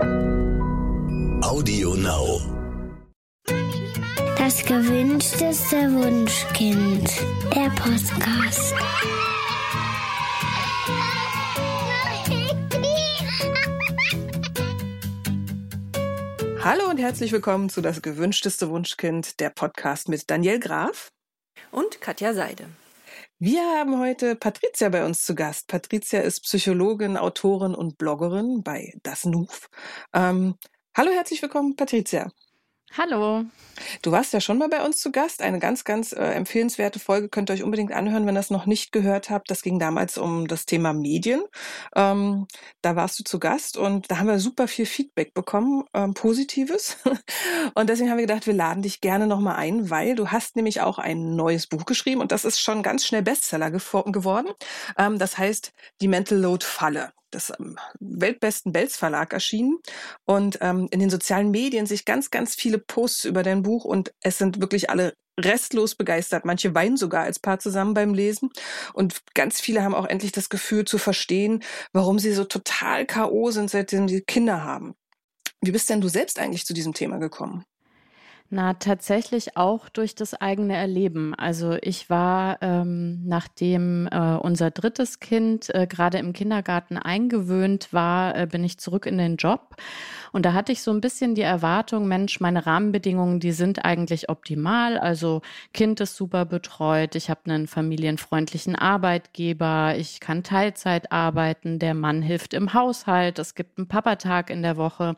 [0.00, 2.40] Audio Now.
[4.36, 7.10] Das gewünschteste Wunschkind.
[7.52, 8.74] Der Podcast.
[16.62, 21.08] Hallo und herzlich willkommen zu Das gewünschteste Wunschkind, der Podcast mit Daniel Graf
[21.72, 22.66] und Katja Seide.
[23.40, 25.68] Wir haben heute Patricia bei uns zu Gast.
[25.68, 29.70] Patricia ist Psychologin, Autorin und Bloggerin bei Das Nuf.
[30.12, 30.56] Ähm,
[30.96, 32.32] hallo, herzlich willkommen, Patricia.
[32.96, 33.44] Hallo.
[34.02, 35.42] Du warst ja schon mal bei uns zu Gast.
[35.42, 38.66] Eine ganz, ganz äh, empfehlenswerte Folge könnt ihr euch unbedingt anhören, wenn ihr das noch
[38.66, 39.50] nicht gehört habt.
[39.50, 41.42] Das ging damals um das Thema Medien.
[41.94, 42.48] Ähm,
[42.82, 46.96] da warst du zu Gast und da haben wir super viel Feedback bekommen, ähm, Positives.
[47.74, 50.80] und deswegen haben wir gedacht, wir laden dich gerne nochmal ein, weil du hast nämlich
[50.80, 54.48] auch ein neues Buch geschrieben und das ist schon ganz schnell Bestseller geworden.
[54.96, 59.78] Ähm, das heißt Die Mental Load Falle des ähm, weltbesten Belz Verlag erschienen
[60.24, 64.12] und ähm, in den sozialen Medien sich ganz, ganz viele Posts über dein Buch und
[64.20, 66.44] es sind wirklich alle restlos begeistert.
[66.44, 68.50] Manche weinen sogar als Paar zusammen beim Lesen
[68.92, 73.50] und ganz viele haben auch endlich das Gefühl zu verstehen, warum sie so total K.O.
[73.50, 74.94] sind, seitdem sie Kinder haben.
[75.60, 77.64] Wie bist denn du selbst eigentlich zu diesem Thema gekommen?
[78.50, 81.34] Na, tatsächlich auch durch das eigene Erleben.
[81.34, 88.34] Also ich war, ähm, nachdem äh, unser drittes Kind äh, gerade im Kindergarten eingewöhnt war,
[88.34, 89.76] äh, bin ich zurück in den Job.
[90.32, 94.30] Und da hatte ich so ein bisschen die Erwartung, Mensch, meine Rahmenbedingungen, die sind eigentlich
[94.30, 94.96] optimal.
[94.96, 95.42] Also
[95.74, 102.22] Kind ist super betreut, ich habe einen familienfreundlichen Arbeitgeber, ich kann Teilzeit arbeiten, der Mann
[102.22, 105.16] hilft im Haushalt, es gibt einen Papatag in der Woche.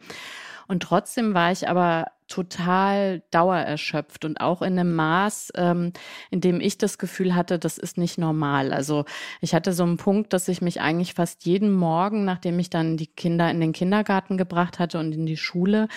[0.67, 5.93] Und trotzdem war ich aber total dauererschöpft und auch in einem Maß, ähm,
[6.31, 8.73] in dem ich das Gefühl hatte, das ist nicht normal.
[8.73, 9.05] Also
[9.41, 12.97] ich hatte so einen Punkt, dass ich mich eigentlich fast jeden Morgen, nachdem ich dann
[12.97, 15.89] die Kinder in den Kindergarten gebracht hatte und in die Schule,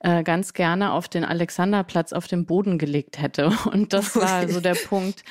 [0.00, 3.50] äh, ganz gerne auf den Alexanderplatz auf den Boden gelegt hätte.
[3.72, 5.24] Und das war so der Punkt,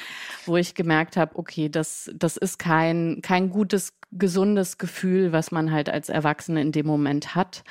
[0.45, 5.71] wo ich gemerkt habe, okay, das, das ist kein, kein gutes, gesundes Gefühl, was man
[5.71, 7.63] halt als Erwachsene in dem Moment hat.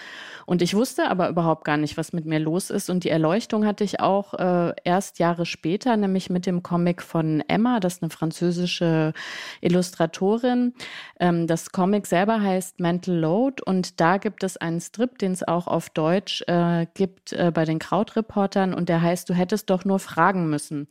[0.44, 2.90] Und ich wusste aber überhaupt gar nicht, was mit mir los ist.
[2.90, 7.42] Und die Erleuchtung hatte ich auch äh, erst Jahre später, nämlich mit dem Comic von
[7.48, 9.14] Emma, das ist eine französische
[9.62, 10.74] Illustratorin.
[11.18, 15.46] Ähm, das Comic selber heißt Mental Load und da gibt es einen Strip, den es
[15.46, 19.84] auch auf Deutsch äh, gibt äh, bei den Krautreportern und der heißt, du hättest doch
[19.84, 20.86] nur fragen müssen.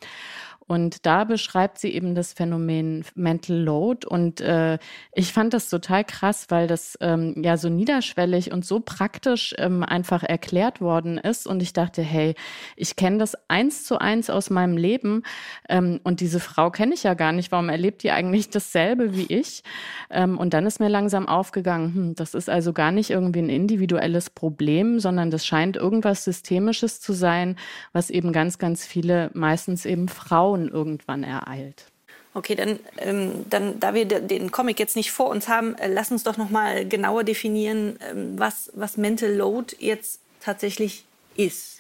[0.68, 4.08] Und da beschreibt sie eben das Phänomen Mental Load.
[4.08, 4.80] Und äh,
[5.14, 9.84] ich fand das total krass, weil das ähm, ja so niederschwellig und so praktisch ähm,
[9.84, 11.46] einfach erklärt worden ist.
[11.46, 12.34] Und ich dachte, hey,
[12.76, 15.22] ich kenne das eins zu eins aus meinem Leben.
[15.70, 17.52] Ähm, und diese Frau kenne ich ja gar nicht.
[17.52, 19.62] Warum erlebt die eigentlich dasselbe wie ich?
[20.10, 23.50] Ähm, und dann ist mir langsam aufgegangen, hm, das ist also gar nicht irgendwie ein
[23.50, 27.56] individuelles Problem, sondern das scheint irgendwas Systemisches zu sein,
[27.94, 31.86] was eben ganz, ganz viele, meistens eben Frauen Frauen irgendwann ereilt.
[32.34, 36.12] Okay, dann, ähm, dann da wir den Comic jetzt nicht vor uns haben, äh, lass
[36.12, 41.06] uns doch noch mal genauer definieren, ähm, was, was Mental Load jetzt tatsächlich
[41.36, 41.75] ist.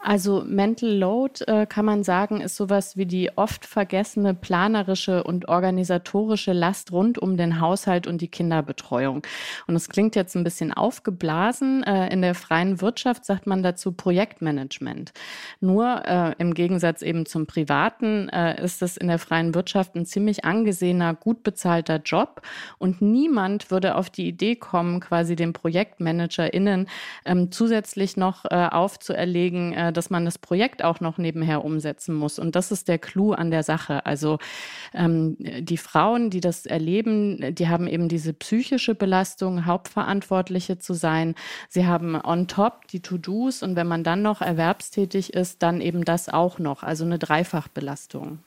[0.00, 5.48] Also Mental Load äh, kann man sagen, ist sowas wie die oft vergessene planerische und
[5.48, 9.22] organisatorische Last rund um den Haushalt und die Kinderbetreuung.
[9.66, 11.82] Und es klingt jetzt ein bisschen aufgeblasen.
[11.82, 15.12] Äh, in der freien Wirtschaft sagt man dazu Projektmanagement.
[15.60, 20.06] Nur äh, im Gegensatz eben zum privaten äh, ist es in der freien Wirtschaft ein
[20.06, 22.42] ziemlich angesehener, gut bezahlter Job.
[22.78, 26.88] Und niemand würde auf die Idee kommen, quasi den ProjektmanagerInnen
[27.24, 32.38] ähm, zusätzlich noch äh, aufzuerlegen, äh, dass man das Projekt auch noch nebenher umsetzen muss.
[32.38, 34.06] Und das ist der Clou an der Sache.
[34.06, 34.38] Also
[34.94, 41.34] ähm, die Frauen, die das erleben, die haben eben diese psychische Belastung, Hauptverantwortliche zu sein.
[41.68, 46.04] Sie haben on top die To-Dos und wenn man dann noch erwerbstätig ist, dann eben
[46.04, 46.82] das auch noch.
[46.82, 48.38] Also eine Dreifachbelastung.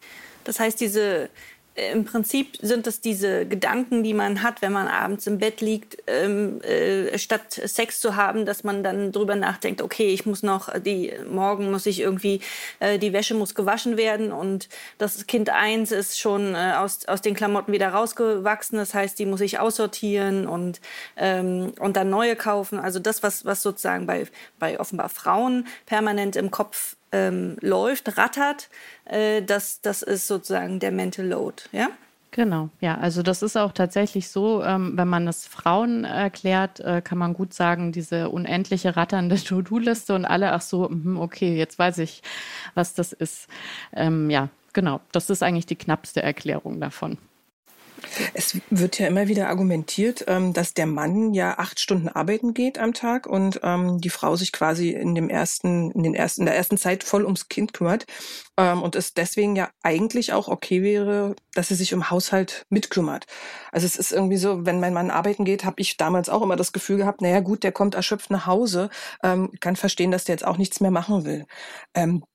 [0.43, 1.29] Das heißt, diese
[1.75, 5.97] im Prinzip sind es diese Gedanken, die man hat, wenn man abends im Bett liegt,
[6.05, 10.69] ähm, äh, statt Sex zu haben, dass man dann drüber nachdenkt, okay, ich muss noch
[10.79, 12.41] die morgen muss ich irgendwie
[12.79, 14.67] äh, die Wäsche muss gewaschen werden und
[14.97, 19.25] das Kind eins ist schon äh, aus aus den Klamotten wieder rausgewachsen, das heißt, die
[19.25, 20.81] muss ich aussortieren und
[21.15, 22.79] ähm, und dann neue kaufen.
[22.79, 24.27] Also das, was was sozusagen bei
[24.59, 28.69] bei offenbar Frauen permanent im Kopf ähm, läuft, rattert,
[29.05, 31.63] äh, das, das ist sozusagen der Mental Load.
[31.71, 31.89] Ja?
[32.33, 37.01] Genau, ja, also das ist auch tatsächlich so, ähm, wenn man es Frauen erklärt, äh,
[37.01, 41.77] kann man gut sagen, diese unendliche ratternde To-Do-Liste und alle, ach so, mh, okay, jetzt
[41.77, 42.21] weiß ich,
[42.73, 43.47] was das ist.
[43.91, 47.17] Ähm, ja, genau, das ist eigentlich die knappste Erklärung davon.
[48.33, 52.77] Es wird ja immer wieder argumentiert, ähm, dass der Mann ja acht Stunden arbeiten geht
[52.77, 56.45] am Tag und ähm, die Frau sich quasi in dem ersten, in den ersten, in
[56.45, 58.05] der ersten Zeit voll ums Kind kümmert
[58.57, 63.25] ähm, und es deswegen ja eigentlich auch okay wäre, dass sie sich um Haushalt mitkümmert.
[63.71, 66.55] Also es ist irgendwie so, wenn mein Mann arbeiten geht, habe ich damals auch immer
[66.55, 68.89] das Gefühl gehabt, naja gut, der kommt erschöpft nach Hause,
[69.21, 71.45] kann verstehen, dass der jetzt auch nichts mehr machen will.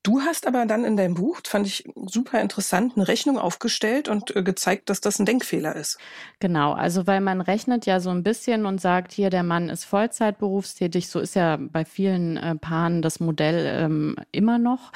[0.03, 4.35] Du hast aber dann in deinem Buch, fand ich super interessant, eine Rechnung aufgestellt und
[4.37, 5.99] äh, gezeigt, dass das ein Denkfehler ist.
[6.41, 9.85] Genau, also weil man rechnet ja so ein bisschen und sagt, hier der Mann ist
[9.85, 14.93] Vollzeitberufstätig, so ist ja bei vielen äh, Paaren das Modell ähm, immer noch.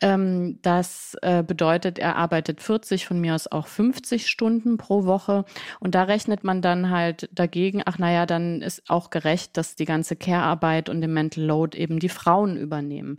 [0.00, 5.44] Ähm, das äh, bedeutet, er arbeitet 40, von mir aus auch 50 Stunden pro Woche.
[5.80, 9.84] Und da rechnet man dann halt dagegen, ach naja, dann ist auch gerecht, dass die
[9.84, 13.18] ganze Care-Arbeit und den Mental Load eben die Frauen übernehmen.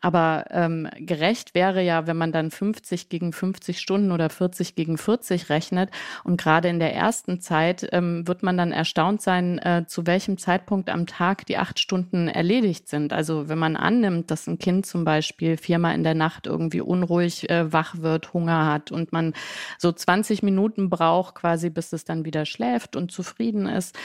[0.00, 4.98] Aber ähm, gerecht wäre ja, wenn man dann 50 gegen 50 Stunden oder 40 gegen
[4.98, 5.90] 40 rechnet.
[6.24, 10.38] Und gerade in der ersten Zeit ähm, wird man dann erstaunt sein, äh, zu welchem
[10.38, 13.12] Zeitpunkt am Tag die acht Stunden erledigt sind.
[13.12, 17.50] Also wenn man annimmt, dass ein Kind zum Beispiel viermal in der Nacht irgendwie unruhig
[17.50, 19.34] äh, wach wird, Hunger hat und man
[19.78, 23.98] so 20 Minuten braucht quasi, bis es dann wieder schläft und zufrieden ist.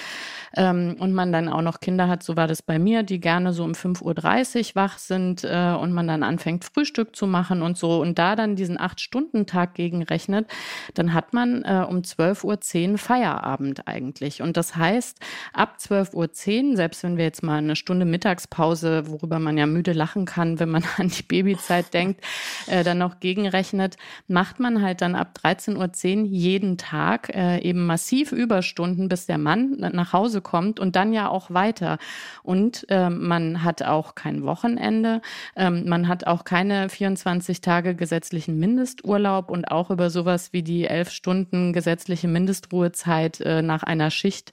[0.55, 3.53] Ähm, und man dann auch noch Kinder hat, so war das bei mir, die gerne
[3.53, 7.77] so um 5.30 Uhr wach sind äh, und man dann anfängt, Frühstück zu machen und
[7.77, 10.49] so und da dann diesen Acht-Stunden-Tag gegenrechnet,
[10.93, 14.41] dann hat man äh, um 12.10 Uhr Feierabend eigentlich.
[14.41, 15.19] Und das heißt,
[15.53, 19.93] ab 12.10 Uhr, selbst wenn wir jetzt mal eine Stunde Mittagspause, worüber man ja müde
[19.93, 22.21] lachen kann, wenn man an die Babyzeit denkt,
[22.67, 27.85] äh, dann noch gegenrechnet, macht man halt dann ab 13.10 Uhr jeden Tag äh, eben
[27.85, 31.97] massiv Überstunden, bis der Mann nach Hause kommt und dann ja auch weiter.
[32.43, 35.21] Und äh, man hat auch kein Wochenende,
[35.55, 40.85] ähm, man hat auch keine 24 Tage gesetzlichen Mindesturlaub und auch über sowas wie die
[40.85, 44.51] elf Stunden gesetzliche Mindestruhezeit äh, nach einer Schicht,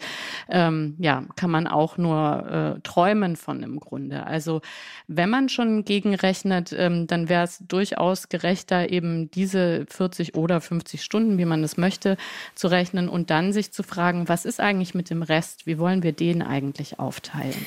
[0.49, 4.25] ähm, ja, kann man auch nur äh, träumen von im Grunde.
[4.25, 4.61] Also
[5.09, 11.03] wenn man schon gegenrechnet, ähm, dann wäre es durchaus gerechter, eben diese 40 oder 50
[11.03, 12.17] Stunden, wie man es möchte,
[12.55, 15.67] zu rechnen und dann sich zu fragen, was ist eigentlich mit dem Rest?
[15.67, 17.67] Wie wollen wir den eigentlich aufteilen?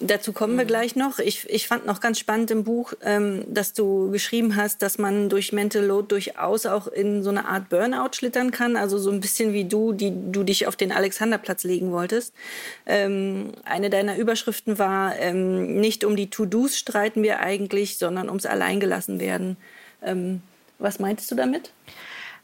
[0.00, 1.18] Dazu kommen wir gleich noch.
[1.18, 5.28] Ich, ich fand noch ganz spannend im Buch, ähm, dass du geschrieben hast, dass man
[5.28, 8.76] durch Mental Load durchaus auch in so eine Art Burnout schlittern kann.
[8.76, 12.32] Also so ein bisschen wie du, die du dich auf den Alexanderplatz legen wolltest.
[12.86, 18.46] Ähm, eine deiner Überschriften war, ähm, nicht um die To-Dos streiten wir eigentlich, sondern ums
[18.46, 19.56] Alleingelassenwerden.
[20.04, 20.42] Ähm,
[20.78, 21.72] was meintest du damit?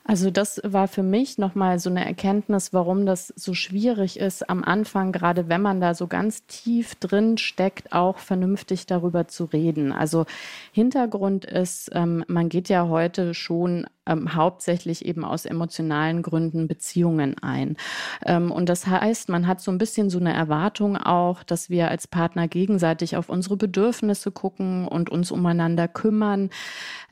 [0.07, 4.63] Also das war für mich nochmal so eine Erkenntnis, warum das so schwierig ist, am
[4.63, 9.93] Anfang, gerade wenn man da so ganz tief drin steckt, auch vernünftig darüber zu reden.
[9.93, 10.27] Also
[10.73, 17.37] Hintergrund ist, ähm, man geht ja heute schon ähm, hauptsächlich eben aus emotionalen Gründen Beziehungen
[17.43, 17.77] ein.
[18.25, 21.89] Ähm, und das heißt, man hat so ein bisschen so eine Erwartung auch, dass wir
[21.89, 26.51] als Partner gegenseitig auf unsere Bedürfnisse gucken und uns umeinander kümmern.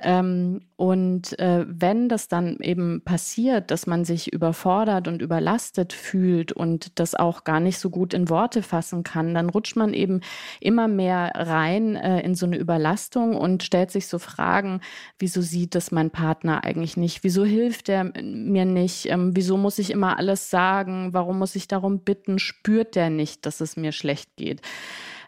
[0.03, 6.51] Ähm, und äh, wenn das dann eben passiert, dass man sich überfordert und überlastet fühlt
[6.51, 10.23] und das auch gar nicht so gut in Worte fassen kann, dann rutscht man eben
[10.59, 14.81] immer mehr rein äh, in so eine Überlastung und stellt sich so Fragen,
[15.21, 17.23] wieso sieht das mein Partner eigentlich eigentlich nicht?
[17.23, 19.07] Wieso hilft er mir nicht?
[19.07, 21.13] Ähm, wieso muss ich immer alles sagen?
[21.13, 22.39] Warum muss ich darum bitten?
[22.39, 24.61] Spürt der nicht, dass es mir schlecht geht?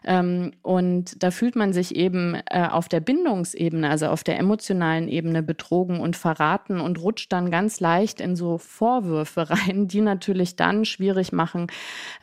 [0.05, 5.07] Ähm, und da fühlt man sich eben äh, auf der Bindungsebene, also auf der emotionalen
[5.07, 10.55] Ebene betrogen und verraten und rutscht dann ganz leicht in so Vorwürfe rein, die natürlich
[10.55, 11.67] dann schwierig machen,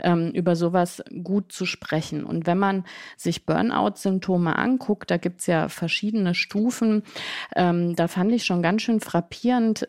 [0.01, 2.25] ähm, über sowas gut zu sprechen.
[2.25, 2.85] Und wenn man
[3.17, 7.03] sich Burnout-Symptome anguckt, da gibt es ja verschiedene Stufen,
[7.57, 9.87] ähm, da fand ich schon ganz schön frappierend,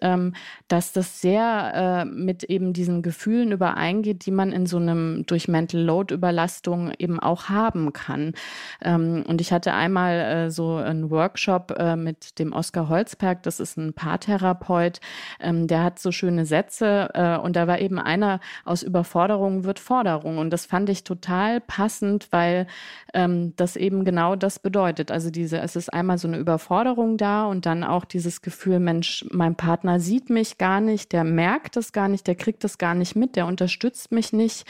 [0.68, 5.48] dass das sehr äh, mit eben diesen Gefühlen übereingeht, die man in so einem durch
[5.48, 8.34] Mental Load Überlastung eben auch haben haben kann.
[8.82, 13.60] Ähm, und ich hatte einmal äh, so einen Workshop äh, mit dem Oskar Holzberg, das
[13.60, 15.00] ist ein Paartherapeut,
[15.40, 19.80] ähm, der hat so schöne Sätze äh, und da war eben einer aus Überforderung wird
[19.80, 20.38] Forderung.
[20.38, 22.68] Und das fand ich total passend, weil
[23.13, 25.12] ähm, das eben genau das bedeutet.
[25.12, 29.25] Also diese, es ist einmal so eine Überforderung da und dann auch dieses Gefühl, Mensch,
[29.32, 32.96] mein Partner sieht mich gar nicht, der merkt es gar nicht, der kriegt es gar
[32.96, 34.66] nicht mit, der unterstützt mich nicht.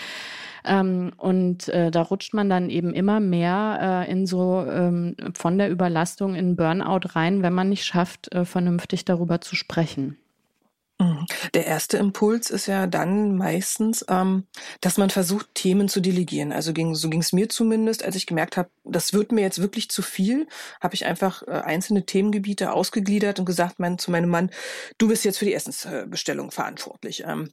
[0.66, 5.58] Ähm, und äh, da rutscht man dann eben immer mehr äh, in so ähm, von
[5.58, 10.18] der Überlastung in Burnout rein, wenn man nicht schafft, äh, vernünftig darüber zu sprechen.
[11.00, 11.26] Mhm.
[11.54, 14.48] Der erste Impuls ist ja dann meistens, ähm,
[14.82, 16.52] dass man versucht, Themen zu delegieren.
[16.52, 19.60] Also ging, so ging es mir zumindest, als ich gemerkt habe, das wird mir jetzt
[19.60, 20.48] wirklich zu viel,
[20.82, 24.52] habe ich einfach äh, einzelne Themengebiete ausgegliedert und gesagt mein, zu meinem Mann,
[24.98, 27.24] du bist jetzt für die Essensbestellung verantwortlich.
[27.26, 27.50] Ähm,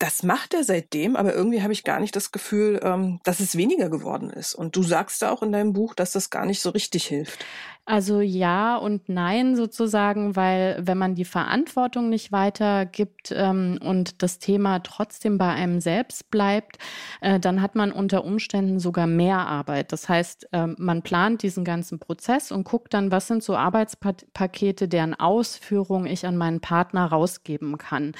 [0.00, 3.54] das macht er seitdem, aber irgendwie habe ich gar nicht das Gefühl, ähm, dass es
[3.54, 4.54] weniger geworden ist.
[4.54, 7.44] Und du sagst da auch in deinem Buch, dass das gar nicht so richtig hilft.
[7.90, 14.38] Also ja und nein sozusagen, weil wenn man die Verantwortung nicht weitergibt ähm, und das
[14.38, 16.78] Thema trotzdem bei einem selbst bleibt,
[17.20, 19.90] äh, dann hat man unter Umständen sogar mehr Arbeit.
[19.90, 24.86] Das heißt, äh, man plant diesen ganzen Prozess und guckt dann, was sind so Arbeitspakete,
[24.86, 28.12] deren Ausführung ich an meinen Partner rausgeben kann.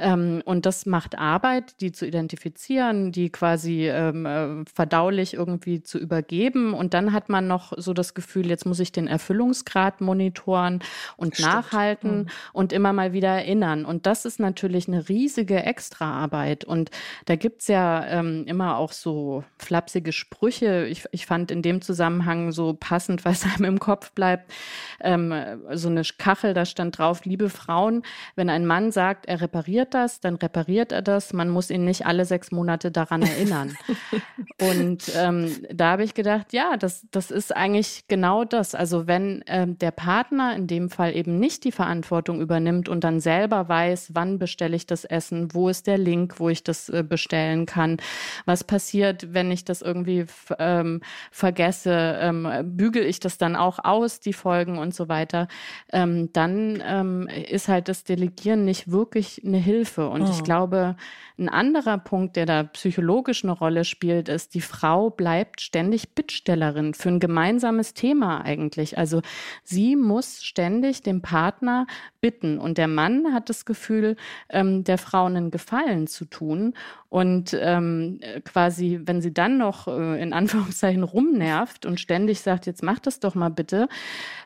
[0.00, 5.98] Ähm, und das macht Arbeit, die zu identifizieren, die quasi ähm, äh, verdaulich irgendwie zu
[5.98, 6.74] übergeben.
[6.74, 10.80] Und dann hat man noch so das Gefühl, jetzt muss ich den den Erfüllungsgrad monitoren
[11.16, 11.48] und Stimmt.
[11.48, 12.26] nachhalten mhm.
[12.52, 13.84] und immer mal wieder erinnern.
[13.84, 16.64] Und das ist natürlich eine riesige Extraarbeit.
[16.64, 16.90] Und
[17.26, 20.86] da gibt es ja ähm, immer auch so flapsige Sprüche.
[20.86, 24.52] Ich, ich fand in dem Zusammenhang so passend, was einem im Kopf bleibt,
[25.00, 25.34] ähm,
[25.72, 28.02] so eine Kachel, da stand drauf, liebe Frauen,
[28.36, 31.32] wenn ein Mann sagt, er repariert das, dann repariert er das.
[31.32, 33.76] Man muss ihn nicht alle sechs Monate daran erinnern.
[34.60, 38.74] und ähm, da habe ich gedacht, ja, das, das ist eigentlich genau das.
[38.74, 43.20] Also wenn ähm, der Partner in dem Fall eben nicht die Verantwortung übernimmt und dann
[43.20, 47.04] selber weiß, wann bestelle ich das Essen, wo ist der Link, wo ich das äh,
[47.06, 47.98] bestellen kann,
[48.46, 50.26] was passiert, wenn ich das irgendwie
[50.58, 55.48] ähm, vergesse, ähm, bügel ich das dann auch aus, die Folgen und so weiter,
[55.92, 60.08] ähm, dann ähm, ist halt das Delegieren nicht wirklich eine Hilfe.
[60.08, 60.30] Und oh.
[60.30, 60.93] ich glaube,
[61.38, 66.94] ein anderer Punkt, der da psychologisch eine Rolle spielt, ist, die Frau bleibt ständig Bittstellerin
[66.94, 68.98] für ein gemeinsames Thema eigentlich.
[68.98, 69.20] Also
[69.64, 71.86] sie muss ständig den Partner
[72.20, 74.16] bitten und der Mann hat das Gefühl,
[74.48, 76.74] ähm, der Frau einen Gefallen zu tun.
[77.14, 82.82] Und ähm, quasi, wenn sie dann noch äh, in Anführungszeichen rumnervt und ständig sagt, jetzt
[82.82, 83.88] mach das doch mal bitte,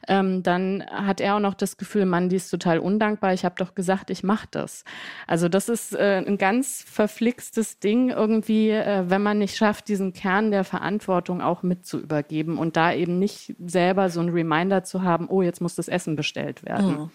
[0.06, 3.54] ähm, dann hat er auch noch das Gefühl, Mann, die ist total undankbar, ich habe
[3.56, 4.84] doch gesagt, ich mach das.
[5.26, 10.12] Also das ist äh, ein ganz verflixtes Ding irgendwie, äh, wenn man nicht schafft, diesen
[10.12, 14.84] Kern der Verantwortung auch mit zu übergeben und da eben nicht selber so ein Reminder
[14.84, 16.90] zu haben, oh, jetzt muss das Essen bestellt werden.
[16.90, 17.10] Mhm.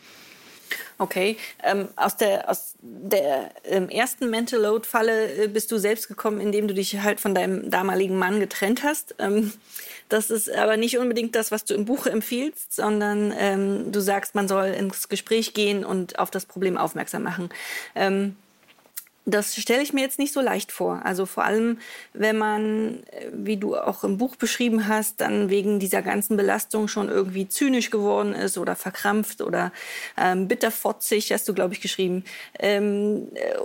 [0.97, 6.39] Okay, ähm, aus der, aus der ähm, ersten Mental Load-Falle äh, bist du selbst gekommen,
[6.39, 9.15] indem du dich halt von deinem damaligen Mann getrennt hast.
[9.19, 9.53] Ähm,
[10.09, 14.35] das ist aber nicht unbedingt das, was du im Buch empfiehlst, sondern ähm, du sagst,
[14.35, 17.49] man soll ins Gespräch gehen und auf das Problem aufmerksam machen.
[19.25, 21.01] Das stelle ich mir jetzt nicht so leicht vor.
[21.05, 21.79] Also vor allem,
[22.13, 26.87] wenn man, äh, wie du auch im Buch beschrieben hast, dann wegen dieser ganzen Belastung
[26.89, 29.71] schon irgendwie zynisch geworden ist oder verkrampft oder
[30.17, 32.25] ähm, bitterfotzig, hast du, glaube ich, geschrieben.
[32.59, 33.55] Ähm, äh,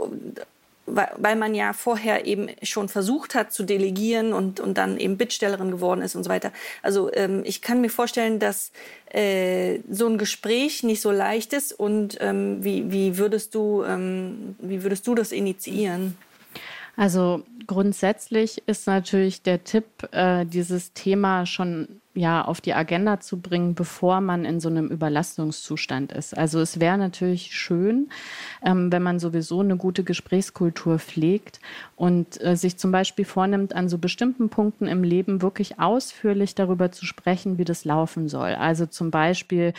[0.90, 5.70] weil man ja vorher eben schon versucht hat zu delegieren und, und dann eben Bittstellerin
[5.70, 6.52] geworden ist und so weiter.
[6.82, 8.72] Also ähm, ich kann mir vorstellen, dass
[9.10, 14.56] äh, so ein Gespräch nicht so leicht ist und ähm, wie, wie, würdest du, ähm,
[14.58, 16.16] wie würdest du das initiieren?
[16.96, 23.40] Also grundsätzlich ist natürlich der Tipp, äh, dieses Thema schon ja auf die Agenda zu
[23.40, 26.36] bringen, bevor man in so einem Überlastungszustand ist.
[26.36, 28.10] Also es wäre natürlich schön,
[28.64, 31.60] ähm, wenn man sowieso eine gute Gesprächskultur pflegt
[31.96, 36.90] und äh, sich zum Beispiel vornimmt, an so bestimmten Punkten im Leben wirklich ausführlich darüber
[36.90, 38.54] zu sprechen, wie das laufen soll.
[38.54, 39.72] Also zum Beispiel,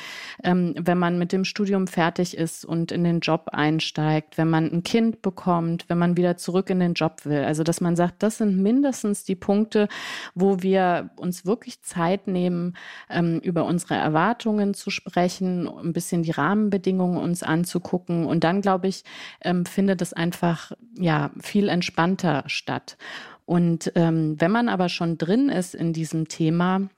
[0.43, 4.71] ähm, wenn man mit dem Studium fertig ist und in den Job einsteigt, wenn man
[4.71, 7.43] ein Kind bekommt, wenn man wieder zurück in den Job will.
[7.43, 9.87] Also dass man sagt, das sind mindestens die Punkte,
[10.35, 12.75] wo wir uns wirklich Zeit nehmen,
[13.09, 18.25] ähm, über unsere Erwartungen zu sprechen, ein bisschen die Rahmenbedingungen uns anzugucken.
[18.25, 19.03] Und dann, glaube ich,
[19.41, 22.97] ähm, findet es einfach ja viel entspannter statt.
[23.45, 26.89] Und ähm, wenn man aber schon drin ist in diesem Thema,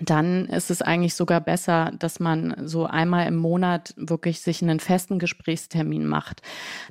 [0.00, 4.78] dann ist es eigentlich sogar besser, dass man so einmal im Monat wirklich sich einen
[4.78, 6.42] festen Gesprächstermin macht.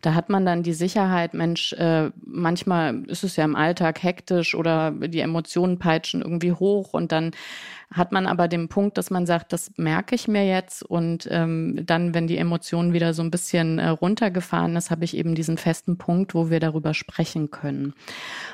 [0.02, 4.56] Da hat man dann die Sicherheit, Mensch, äh, manchmal ist es ja im Alltag hektisch
[4.56, 7.32] oder die Emotionen peitschen irgendwie hoch und dann
[7.92, 11.82] hat man aber den Punkt, dass man sagt, das merke ich mir jetzt und ähm,
[11.86, 15.58] dann, wenn die Emotion wieder so ein bisschen äh, runtergefahren ist, habe ich eben diesen
[15.58, 17.94] festen Punkt, wo wir darüber sprechen können.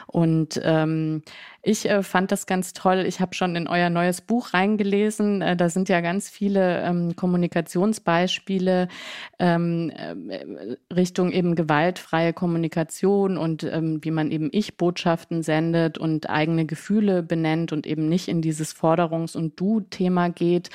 [0.07, 1.23] Und ähm,
[1.63, 3.05] ich äh, fand das ganz toll.
[3.07, 5.41] Ich habe schon in euer neues Buch reingelesen.
[5.43, 8.87] Äh, da sind ja ganz viele ähm, Kommunikationsbeispiele
[9.37, 16.65] ähm, äh, Richtung eben gewaltfreie Kommunikation und ähm, wie man eben Ich-Botschaften sendet und eigene
[16.65, 18.73] Gefühle benennt und eben nicht in dieses
[19.21, 20.69] Forderungs- und Du-Thema geht.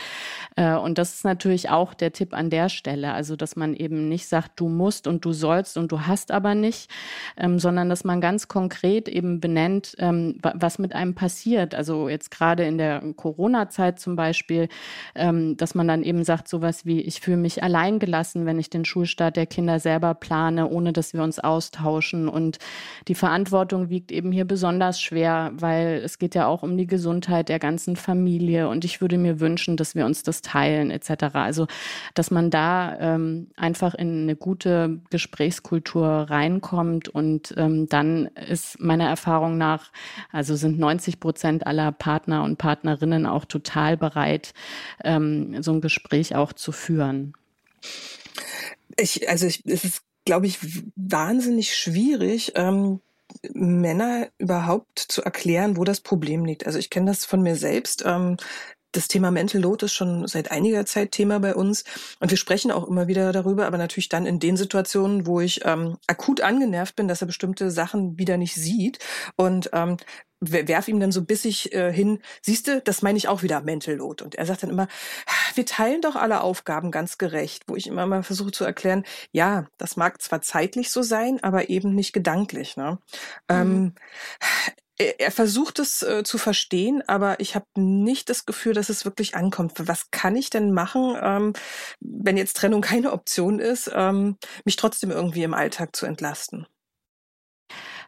[0.56, 3.12] Äh, und das ist natürlich auch der Tipp an der Stelle.
[3.12, 6.54] Also, dass man eben nicht sagt, du musst und du sollst und du hast aber
[6.54, 6.90] nicht,
[7.36, 11.74] ähm, sondern dass man ganz konkret eben benennt, ähm, was mit einem passiert.
[11.74, 14.68] Also jetzt gerade in der Corona-Zeit zum Beispiel,
[15.14, 18.84] ähm, dass man dann eben sagt, sowas wie, ich fühle mich alleingelassen, wenn ich den
[18.84, 22.28] Schulstart der Kinder selber plane, ohne dass wir uns austauschen.
[22.28, 22.58] Und
[23.08, 27.48] die Verantwortung wiegt eben hier besonders schwer, weil es geht ja auch um die Gesundheit
[27.48, 28.35] der ganzen Familie.
[28.68, 31.34] Und ich würde mir wünschen, dass wir uns das teilen, etc.
[31.34, 31.66] Also,
[32.14, 39.08] dass man da ähm, einfach in eine gute Gesprächskultur reinkommt und ähm, dann ist meiner
[39.08, 39.90] Erfahrung nach,
[40.32, 44.52] also sind 90 Prozent aller Partner und Partnerinnen auch total bereit,
[45.04, 47.34] ähm, so ein Gespräch auch zu führen.
[48.96, 50.58] Ich, also ich, es ist, glaube ich,
[50.96, 53.00] wahnsinnig schwierig, ähm,
[53.52, 56.66] Männer überhaupt zu erklären, wo das Problem liegt.
[56.66, 58.04] Also ich kenne das von mir selbst.
[58.06, 58.36] Ähm,
[58.92, 61.84] das Thema Mental Load ist schon seit einiger Zeit Thema bei uns
[62.18, 65.60] und wir sprechen auch immer wieder darüber, aber natürlich dann in den Situationen, wo ich
[65.64, 68.98] ähm, akut angenervt bin, dass er bestimmte Sachen wieder nicht sieht
[69.36, 69.98] und ähm,
[70.40, 73.94] werf ihm dann so bissig äh, hin, siehst du, das meine ich auch wieder Mental
[73.94, 74.22] Load.
[74.22, 74.88] Und er sagt dann immer,
[75.54, 79.66] wir teilen doch alle Aufgaben ganz gerecht, wo ich immer mal versuche zu erklären, ja,
[79.78, 82.76] das mag zwar zeitlich so sein, aber eben nicht gedanklich.
[82.76, 82.98] Ne?
[83.48, 83.54] Mhm.
[83.54, 83.94] Ähm,
[84.98, 89.34] er versucht es äh, zu verstehen, aber ich habe nicht das Gefühl, dass es wirklich
[89.34, 89.74] ankommt.
[89.76, 91.52] Was kann ich denn machen, ähm,
[92.00, 96.66] wenn jetzt Trennung keine Option ist, ähm, mich trotzdem irgendwie im Alltag zu entlasten?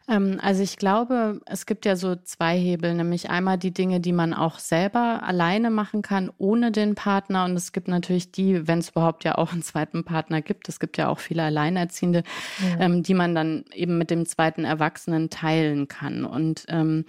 [0.09, 4.13] Ähm, also ich glaube, es gibt ja so zwei Hebel, nämlich einmal die Dinge, die
[4.13, 7.45] man auch selber alleine machen kann, ohne den Partner.
[7.45, 10.81] Und es gibt natürlich die, wenn es überhaupt ja auch einen zweiten Partner gibt, es
[10.81, 12.23] gibt ja auch viele Alleinerziehende,
[12.61, 12.85] ja.
[12.85, 16.25] ähm, die man dann eben mit dem zweiten Erwachsenen teilen kann.
[16.25, 17.05] Und ähm,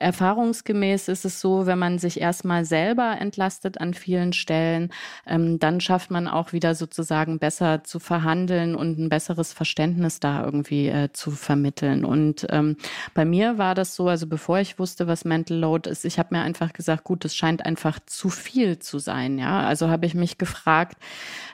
[0.00, 4.92] Erfahrungsgemäß ist es so, wenn man sich erstmal selber entlastet an vielen Stellen,
[5.26, 10.44] ähm, dann schafft man auch wieder sozusagen besser zu verhandeln und ein besseres Verständnis da
[10.44, 12.04] irgendwie äh, zu vermitteln.
[12.04, 12.76] Und ähm,
[13.14, 16.34] bei mir war das so, also bevor ich wusste, was Mental Load ist, ich habe
[16.34, 19.38] mir einfach gesagt, gut, es scheint einfach zu viel zu sein.
[19.38, 20.98] Ja, also habe ich mich gefragt,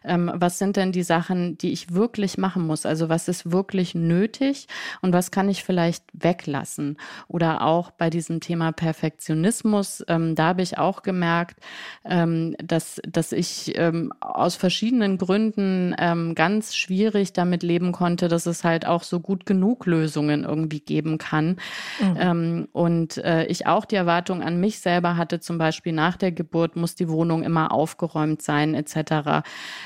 [0.05, 2.87] ähm, was sind denn die Sachen, die ich wirklich machen muss?
[2.87, 4.67] Also was ist wirklich nötig
[5.03, 6.97] und was kann ich vielleicht weglassen?
[7.29, 11.59] Oder auch bei diesen diesem Thema Perfektionismus, ähm, da habe ich auch gemerkt,
[12.05, 18.45] ähm, dass, dass ich ähm, aus verschiedenen Gründen ähm, ganz schwierig damit leben konnte, dass
[18.45, 21.57] es halt auch so gut genug Lösungen irgendwie geben kann.
[21.99, 22.17] Mhm.
[22.19, 26.33] Ähm, und äh, ich auch die Erwartung an mich selber hatte, zum Beispiel nach der
[26.33, 29.43] Geburt muss die Wohnung immer aufgeräumt sein, etc.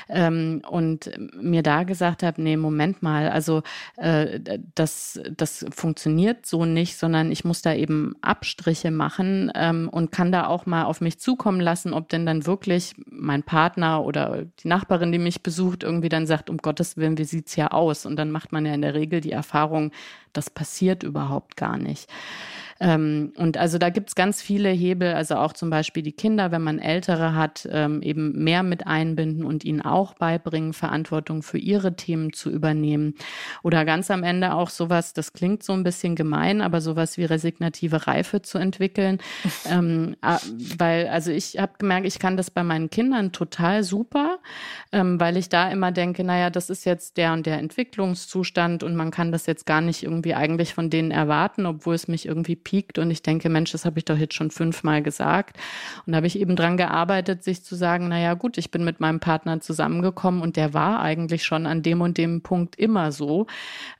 [0.09, 1.09] Ähm, und
[1.41, 3.63] mir da gesagt habe, nee, Moment mal, also
[3.95, 4.41] äh,
[4.75, 10.31] das, das funktioniert so nicht, sondern ich muss da eben Abstriche machen ähm, und kann
[10.31, 14.67] da auch mal auf mich zukommen lassen, ob denn dann wirklich mein Partner oder die
[14.67, 18.05] Nachbarin, die mich besucht, irgendwie dann sagt, um Gottes Willen, wie sieht's hier aus?
[18.05, 19.91] Und dann macht man ja in der Regel die Erfahrung,
[20.33, 22.09] das passiert überhaupt gar nicht.
[22.79, 26.61] Ähm, und also da gibt's ganz viele Hebel, also auch zum Beispiel die Kinder, wenn
[26.61, 31.95] man ältere hat, ähm, eben mehr mit einbinden und ihnen auch beibringen, Verantwortung für ihre
[31.95, 33.15] Themen zu übernehmen.
[33.63, 37.23] Oder ganz am Ende auch sowas, das klingt so ein bisschen gemein, aber sowas wie
[37.23, 39.19] resignative Reife zu entwickeln.
[39.69, 40.17] ähm,
[40.77, 44.39] weil, also ich habe gemerkt, ich kann das bei meinen Kindern total super,
[44.91, 48.95] ähm, weil ich da immer denke, naja, das ist jetzt der und der Entwicklungszustand und
[48.95, 52.64] man kann das jetzt gar nicht irgendwie eigentlich von denen erwarten, obwohl es mich irgendwie
[52.65, 55.55] piekt und ich denke, Mensch, das habe ich doch jetzt schon fünfmal gesagt.
[56.05, 58.99] Und da habe ich eben dran gearbeitet, sich zu sagen, naja gut, ich bin mit
[58.99, 63.47] meinem Partner zusammengekommen und der war eigentlich schon an dem und dem Punkt immer so.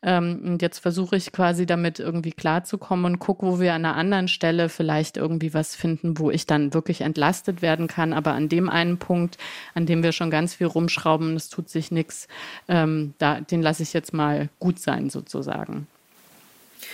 [0.01, 3.95] Ähm, und jetzt versuche ich quasi damit irgendwie klarzukommen und gucke, wo wir an einer
[3.95, 8.11] anderen Stelle vielleicht irgendwie was finden, wo ich dann wirklich entlastet werden kann.
[8.11, 9.37] Aber an dem einen Punkt,
[9.75, 12.27] an dem wir schon ganz viel rumschrauben, es tut sich nichts,
[12.67, 15.87] ähm, da, den lasse ich jetzt mal gut sein sozusagen.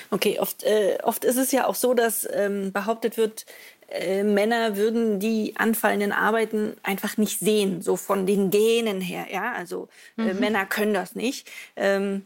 [0.10, 3.46] Okay, oft, äh, oft ist es ja auch so, dass ähm, behauptet wird,
[3.90, 9.28] äh, Männer würden die anfallenden Arbeiten einfach nicht sehen, so von den Genen her.
[9.32, 10.40] Ja, also äh, mhm.
[10.40, 11.50] Männer können das nicht.
[11.76, 12.26] Ähm,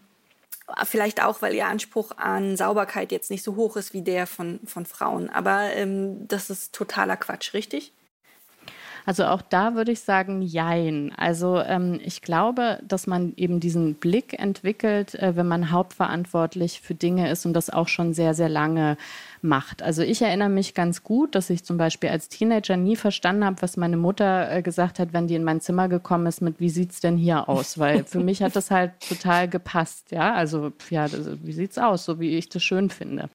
[0.84, 4.60] vielleicht auch, weil ihr Anspruch an Sauberkeit jetzt nicht so hoch ist wie der von,
[4.66, 5.30] von Frauen.
[5.30, 7.92] Aber ähm, das ist totaler Quatsch, richtig?
[9.06, 11.12] Also auch da würde ich sagen, jein.
[11.16, 16.96] Also ähm, ich glaube, dass man eben diesen Blick entwickelt, äh, wenn man hauptverantwortlich für
[16.96, 18.98] Dinge ist und das auch schon sehr, sehr lange
[19.48, 19.82] macht.
[19.82, 23.62] Also ich erinnere mich ganz gut, dass ich zum Beispiel als Teenager nie verstanden habe,
[23.62, 26.70] was meine Mutter äh, gesagt hat, wenn die in mein Zimmer gekommen ist mit, wie
[26.70, 27.80] sieht's denn hier aus?
[27.80, 30.34] Weil für mich hat das halt total gepasst, ja.
[30.34, 33.30] Also, ja, das, wie sieht's aus, so wie ich das schön finde.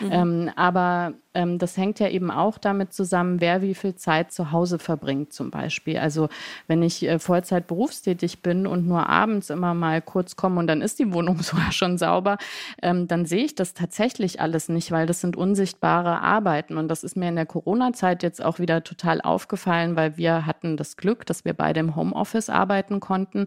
[0.00, 0.12] Mhm.
[0.12, 4.50] Ähm, aber ähm, das hängt ja eben auch damit zusammen, wer wie viel Zeit zu
[4.50, 5.98] Hause verbringt zum Beispiel.
[5.98, 6.28] Also
[6.66, 10.82] wenn ich äh, Vollzeit berufstätig bin und nur abends immer mal kurz komme und dann
[10.82, 12.38] ist die Wohnung sogar schon sauber,
[12.82, 16.76] ähm, dann sehe ich das tatsächlich alles nicht, weil das sind unsichtbare Arbeiten.
[16.76, 20.76] Und das ist mir in der Corona-Zeit jetzt auch wieder total aufgefallen, weil wir hatten
[20.76, 23.46] das Glück, dass wir beide im Homeoffice arbeiten konnten.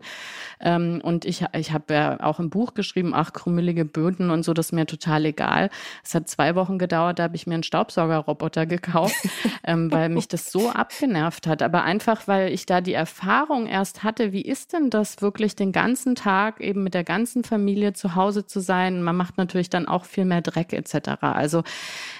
[0.59, 4.53] Ähm, und ich, ich habe ja auch im Buch geschrieben, ach, krümmelige Böden und so,
[4.53, 5.69] das ist mir total egal.
[6.03, 9.15] Es hat zwei Wochen gedauert, da habe ich mir einen Staubsaugerroboter gekauft,
[9.63, 11.61] ähm, weil mich das so abgenervt hat.
[11.61, 15.71] Aber einfach, weil ich da die Erfahrung erst hatte, wie ist denn das wirklich den
[15.71, 19.03] ganzen Tag eben mit der ganzen Familie zu Hause zu sein?
[19.03, 21.21] Man macht natürlich dann auch viel mehr Dreck etc.
[21.21, 21.63] Also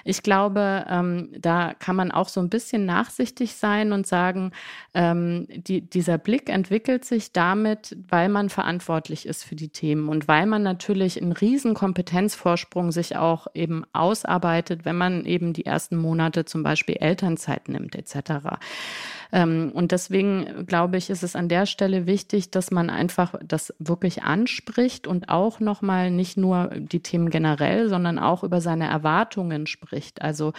[0.05, 4.51] ich glaube, ähm, da kann man auch so ein bisschen nachsichtig sein und sagen,
[4.93, 10.27] ähm, die, dieser Blick entwickelt sich damit, weil man verantwortlich ist für die Themen und
[10.27, 15.95] weil man natürlich einen riesen Kompetenzvorsprung sich auch eben ausarbeitet, wenn man eben die ersten
[15.95, 18.57] Monate zum Beispiel Elternzeit nimmt etc.
[19.33, 23.73] Ähm, und deswegen glaube ich, ist es an der Stelle wichtig, dass man einfach das
[23.79, 29.65] wirklich anspricht und auch nochmal nicht nur die Themen generell, sondern auch über seine Erwartungen
[29.65, 30.21] spricht.
[30.21, 30.53] Also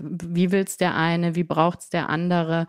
[0.00, 2.66] wie will es der eine, wie braucht es der andere?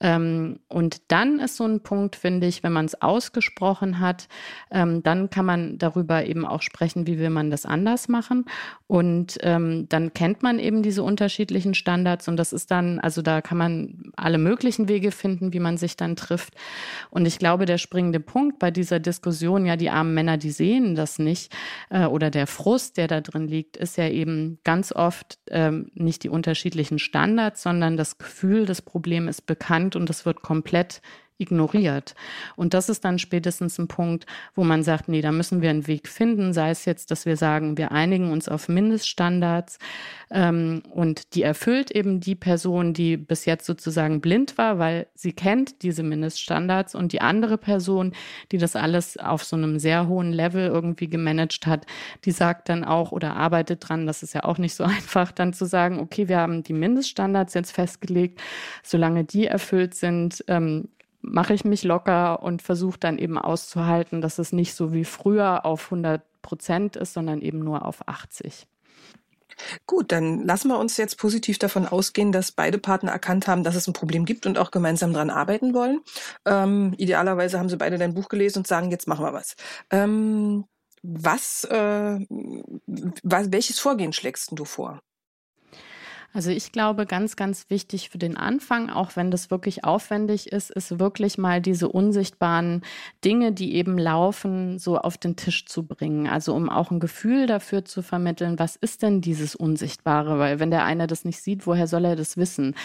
[0.00, 4.28] Ähm, und dann ist so ein Punkt, finde ich, wenn man es ausgesprochen hat,
[4.70, 8.44] ähm, dann kann man darüber eben auch sprechen, wie will man das anders machen.
[8.86, 13.56] Und dann kennt man eben diese unterschiedlichen Standards und das ist dann, also da kann
[13.56, 16.54] man alle möglichen Wege Wege finden, wie man sich dann trifft.
[17.10, 20.94] Und ich glaube, der springende Punkt bei dieser Diskussion, ja, die armen Männer, die sehen
[20.94, 21.52] das nicht,
[21.88, 26.22] äh, oder der Frust, der da drin liegt, ist ja eben ganz oft ähm, nicht
[26.22, 31.00] die unterschiedlichen Standards, sondern das Gefühl, das Problem ist bekannt und es wird komplett
[31.40, 32.14] ignoriert.
[32.56, 35.86] Und das ist dann spätestens ein Punkt, wo man sagt, nee, da müssen wir einen
[35.86, 39.78] Weg finden, sei es jetzt, dass wir sagen, wir einigen uns auf Mindeststandards
[40.30, 45.32] ähm, und die erfüllt eben die Person, die bis jetzt sozusagen blind war, weil sie
[45.32, 48.12] kennt diese Mindeststandards und die andere Person,
[48.52, 51.86] die das alles auf so einem sehr hohen Level irgendwie gemanagt hat,
[52.24, 55.52] die sagt dann auch oder arbeitet dran, das ist ja auch nicht so einfach, dann
[55.52, 58.40] zu sagen, okay, wir haben die Mindeststandards jetzt festgelegt,
[58.82, 60.88] solange die erfüllt sind, ähm,
[61.22, 65.64] mache ich mich locker und versuche dann eben auszuhalten, dass es nicht so wie früher
[65.64, 68.66] auf 100 Prozent ist, sondern eben nur auf 80.
[69.86, 73.74] Gut, dann lassen wir uns jetzt positiv davon ausgehen, dass beide Partner erkannt haben, dass
[73.74, 76.00] es ein Problem gibt und auch gemeinsam daran arbeiten wollen.
[76.46, 79.56] Ähm, idealerweise haben sie beide dein Buch gelesen und sagen, jetzt machen wir was.
[79.90, 80.64] Ähm,
[81.02, 82.18] was, äh,
[83.22, 85.00] was, welches Vorgehen schlägst du vor?
[86.32, 90.70] Also ich glaube, ganz, ganz wichtig für den Anfang, auch wenn das wirklich aufwendig ist,
[90.70, 92.82] ist wirklich mal diese unsichtbaren
[93.24, 96.28] Dinge, die eben laufen, so auf den Tisch zu bringen.
[96.28, 100.38] Also um auch ein Gefühl dafür zu vermitteln, was ist denn dieses Unsichtbare?
[100.38, 102.76] Weil wenn der eine das nicht sieht, woher soll er das wissen?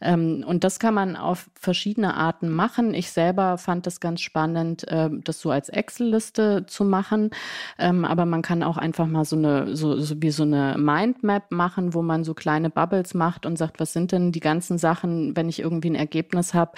[0.00, 2.92] Ähm, und das kann man auf verschiedene Arten machen.
[2.92, 7.30] Ich selber fand das ganz spannend, äh, das so als Excel-Liste zu machen.
[7.78, 11.52] Ähm, aber man kann auch einfach mal so eine, so, so wie so eine Mindmap
[11.52, 15.36] machen, wo man so kleine Bubbles macht und sagt, was sind denn die ganzen Sachen,
[15.36, 16.72] wenn ich irgendwie ein Ergebnis habe,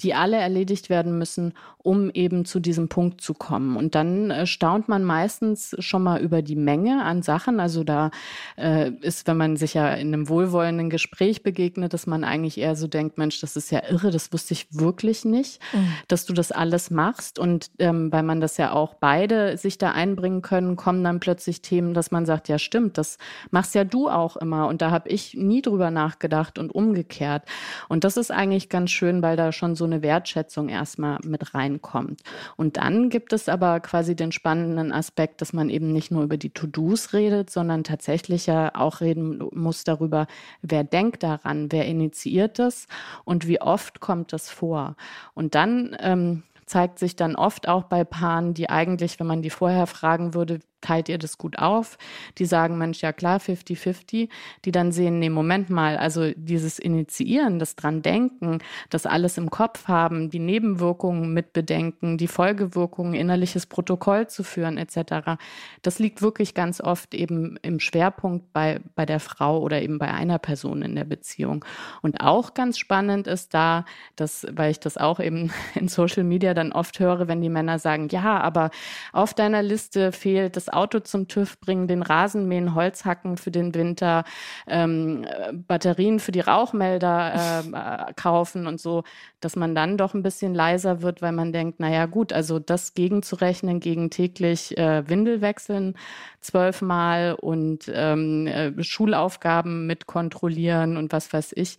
[0.00, 3.76] die alle erledigt werden müssen, um eben zu diesem Punkt zu kommen.
[3.76, 7.58] Und dann äh, staunt man meistens schon mal über die Menge an Sachen.
[7.58, 8.10] Also da
[8.56, 12.76] äh, ist, wenn man sich ja in einem wohlwollenden Gespräch begegnet, dass man eigentlich eher
[12.76, 15.92] so denkt, Mensch, das ist ja irre, das wusste ich wirklich nicht, mhm.
[16.08, 17.38] dass du das alles machst.
[17.40, 21.62] Und ähm, weil man das ja auch beide sich da einbringen können, kommen dann plötzlich
[21.62, 23.16] Themen, dass man sagt, ja stimmt, das
[23.50, 24.68] machst ja du auch immer.
[24.68, 27.44] Und da habe ich nie drüber nachgedacht und umgekehrt.
[27.88, 32.22] Und das ist eigentlich ganz schön, weil da schon so eine Wertschätzung erstmal mit reinkommt.
[32.56, 36.36] Und dann gibt es aber quasi den spannenden Aspekt, dass man eben nicht nur über
[36.36, 40.26] die To-Dos redet, sondern tatsächlich ja auch reden muss darüber,
[40.62, 42.86] wer denkt daran, wer initiiert es
[43.24, 44.96] und wie oft kommt das vor.
[45.34, 49.50] Und dann ähm, zeigt sich dann oft auch bei Paaren, die eigentlich, wenn man die
[49.50, 51.98] vorher fragen würde, teilt ihr das gut auf?
[52.38, 54.28] Die sagen, Mensch, ja klar, 50-50.
[54.64, 58.58] Die dann sehen, nee, Moment mal, also dieses Initiieren, das dran denken,
[58.90, 64.78] das alles im Kopf haben, die Nebenwirkungen mit bedenken, die Folgewirkungen, innerliches Protokoll zu führen,
[64.78, 65.38] etc.
[65.82, 70.12] Das liegt wirklich ganz oft eben im Schwerpunkt bei, bei der Frau oder eben bei
[70.12, 71.64] einer Person in der Beziehung.
[72.02, 73.84] Und auch ganz spannend ist da,
[74.16, 77.78] dass, weil ich das auch eben in Social Media dann oft höre, wenn die Männer
[77.78, 78.70] sagen, ja, aber
[79.12, 83.50] auf deiner Liste fehlt das Auto zum TÜV bringen, den Rasen mähen, Holz hacken für
[83.50, 84.24] den Winter,
[84.66, 85.26] ähm,
[85.66, 89.04] Batterien für die Rauchmelder äh, kaufen und so,
[89.40, 92.94] dass man dann doch ein bisschen leiser wird, weil man denkt, naja gut, also das
[92.94, 95.94] gegenzurechnen gegen täglich äh, Windel wechseln
[96.40, 101.78] zwölfmal und ähm, äh, Schulaufgaben mit kontrollieren und was weiß ich.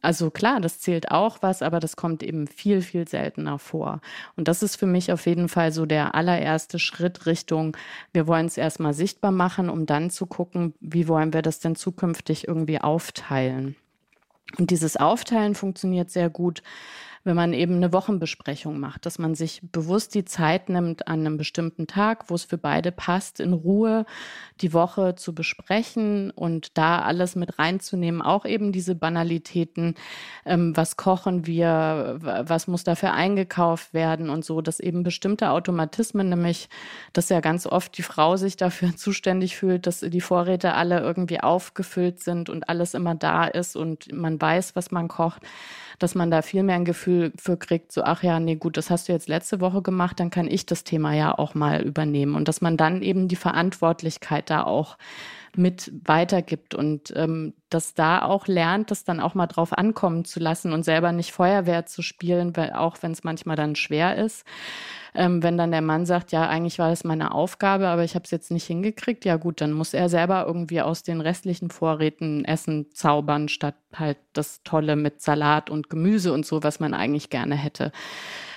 [0.00, 4.00] Also klar, das zählt auch was, aber das kommt eben viel, viel seltener vor.
[4.36, 7.76] Und das ist für mich auf jeden Fall so der allererste Schritt Richtung,
[8.12, 11.74] wir wollen es erstmal sichtbar machen, um dann zu gucken, wie wollen wir das denn
[11.74, 13.76] zukünftig irgendwie aufteilen.
[14.56, 16.62] Und dieses Aufteilen funktioniert sehr gut,
[17.28, 21.36] wenn man eben eine Wochenbesprechung macht, dass man sich bewusst die Zeit nimmt an einem
[21.36, 24.06] bestimmten Tag, wo es für beide passt, in Ruhe
[24.62, 29.94] die Woche zu besprechen und da alles mit reinzunehmen, auch eben diese Banalitäten,
[30.46, 36.30] ähm, was kochen wir, was muss dafür eingekauft werden und so, dass eben bestimmte Automatismen,
[36.30, 36.70] nämlich,
[37.12, 41.40] dass ja ganz oft die Frau sich dafür zuständig fühlt, dass die Vorräte alle irgendwie
[41.40, 45.42] aufgefüllt sind und alles immer da ist und man weiß, was man kocht
[45.98, 48.90] dass man da viel mehr ein Gefühl für kriegt, so, ach ja, nee, gut, das
[48.90, 52.34] hast du jetzt letzte Woche gemacht, dann kann ich das Thema ja auch mal übernehmen.
[52.34, 54.96] Und dass man dann eben die Verantwortlichkeit da auch
[55.58, 60.40] mit weitergibt und ähm, das da auch lernt, das dann auch mal drauf ankommen zu
[60.40, 64.46] lassen und selber nicht Feuerwehr zu spielen, weil, auch wenn es manchmal dann schwer ist.
[65.14, 68.24] Ähm, wenn dann der Mann sagt, ja, eigentlich war das meine Aufgabe, aber ich habe
[68.24, 72.44] es jetzt nicht hingekriegt, ja gut, dann muss er selber irgendwie aus den restlichen Vorräten
[72.44, 77.30] Essen zaubern, statt halt das Tolle mit Salat und Gemüse und so, was man eigentlich
[77.30, 77.90] gerne hätte.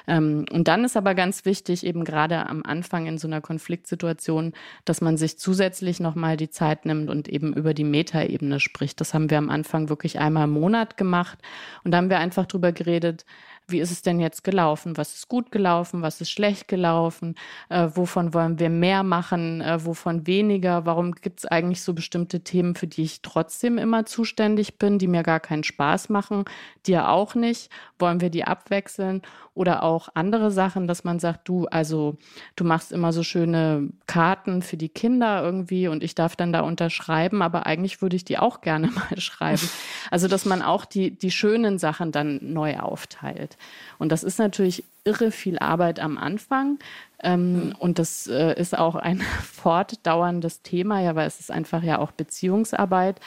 [0.08, 4.54] Ähm, und dann ist aber ganz wichtig, eben gerade am Anfang in so einer Konfliktsituation,
[4.86, 9.02] dass man sich zusätzlich nochmal die Zeit nimmt und eben über die Metaebene spricht.
[9.02, 11.40] Das haben wir am Anfang wirklich einmal im Monat gemacht.
[11.84, 13.26] Und da haben wir einfach drüber geredet,
[13.72, 14.98] wie ist es denn jetzt gelaufen?
[14.98, 16.02] Was ist gut gelaufen?
[16.02, 17.36] Was ist schlecht gelaufen?
[17.70, 19.62] Äh, wovon wollen wir mehr machen?
[19.62, 20.86] Äh, wovon weniger?
[20.86, 25.08] Warum gibt es eigentlich so bestimmte Themen, für die ich trotzdem immer zuständig bin, die
[25.08, 26.46] mir gar keinen Spaß machen,
[26.86, 27.72] dir auch nicht?
[28.00, 29.22] Wollen wir die abwechseln?
[29.54, 32.18] Oder auch andere Sachen, dass man sagt, du, also
[32.56, 36.62] du machst immer so schöne Karten für die Kinder irgendwie und ich darf dann da
[36.62, 39.70] unterschreiben, aber eigentlich würde ich die auch gerne mal schreiben.
[40.10, 43.58] Also, dass man auch die, die schönen Sachen dann neu aufteilt.
[43.98, 46.80] Und das ist natürlich irre viel Arbeit am Anfang.
[47.24, 47.76] Ähm, mhm.
[47.78, 49.22] Und das äh, ist auch ein
[49.54, 53.20] fortdauerndes Thema, ja, weil es ist einfach ja auch Beziehungsarbeit.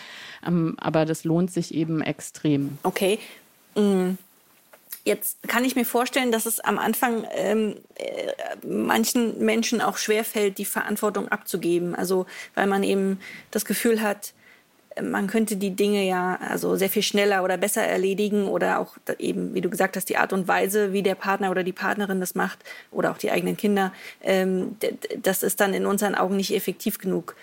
[0.47, 2.79] Ähm, aber das lohnt sich eben extrem.
[2.83, 3.18] Okay.
[3.75, 4.18] Mhm.
[5.05, 8.33] Jetzt kann ich mir vorstellen, dass es am Anfang ähm, äh,
[8.66, 11.94] manchen Menschen auch schwerfällt, die Verantwortung abzugeben.
[11.94, 13.20] Also weil man eben
[13.51, 14.33] das Gefühl hat,
[15.02, 19.54] man könnte die Dinge ja also sehr viel schneller oder besser erledigen oder auch eben,
[19.54, 22.35] wie du gesagt hast, die Art und Weise, wie der Partner oder die Partnerin das
[22.35, 22.59] macht
[22.90, 24.76] oder auch die eigenen Kinder, ähm,
[25.20, 27.35] das ist dann in unseren Augen nicht effektiv genug.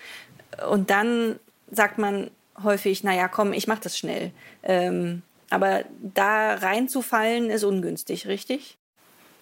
[0.70, 1.38] Und dann
[1.70, 2.30] sagt man
[2.62, 4.32] häufig, naja, komm, ich mache das schnell.
[4.62, 8.78] Ähm, aber da reinzufallen ist ungünstig, richtig?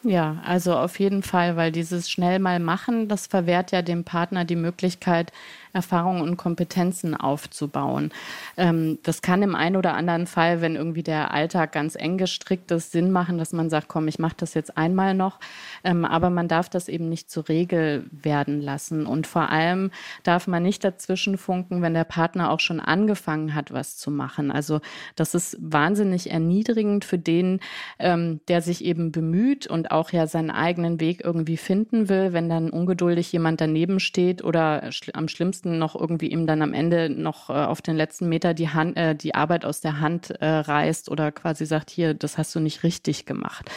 [0.02, 4.44] Ja, also auf jeden Fall, weil dieses schnell mal machen, das verwehrt ja dem Partner
[4.46, 5.30] die Möglichkeit,
[5.72, 8.10] Erfahrungen und Kompetenzen aufzubauen.
[8.56, 12.70] Ähm, das kann im einen oder anderen Fall, wenn irgendwie der Alltag ganz eng gestrickt
[12.70, 15.38] ist, Sinn machen, dass man sagt, komm, ich mache das jetzt einmal noch.
[15.84, 19.06] Ähm, aber man darf das eben nicht zur Regel werden lassen.
[19.06, 19.90] Und vor allem
[20.22, 24.50] darf man nicht dazwischen funken, wenn der Partner auch schon angefangen hat, was zu machen.
[24.50, 24.80] Also
[25.16, 27.60] das ist wahnsinnig erniedrigend für den,
[27.98, 32.48] ähm, der sich eben bemüht und auch ja seinen eigenen Weg irgendwie finden will, wenn
[32.48, 37.10] dann ungeduldig jemand daneben steht oder am schlimmsten liebsten noch irgendwie ihm dann am Ende
[37.10, 40.46] noch äh, auf den letzten Meter die, Hand, äh, die Arbeit aus der Hand äh,
[40.46, 43.70] reißt oder quasi sagt, hier, das hast du nicht richtig gemacht.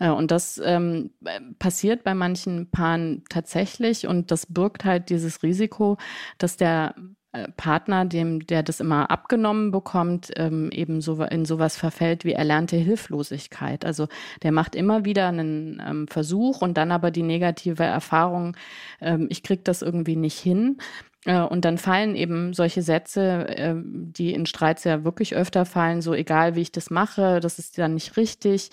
[0.00, 1.10] Äh, und das ähm,
[1.58, 5.96] passiert bei manchen Paaren tatsächlich und das birgt halt dieses Risiko,
[6.38, 6.94] dass der
[7.32, 12.32] äh, Partner, dem der das immer abgenommen bekommt, ähm, eben so in sowas verfällt wie
[12.32, 13.84] erlernte Hilflosigkeit.
[13.86, 14.08] Also
[14.42, 18.56] der macht immer wieder einen ähm, Versuch und dann aber die negative Erfahrung,
[19.00, 20.78] ähm, ich krieg das irgendwie nicht hin.
[21.24, 26.02] Äh, und dann fallen eben solche Sätze, äh, die in Streits ja wirklich öfter fallen,
[26.02, 28.70] so egal wie ich das mache, das ist dann nicht richtig.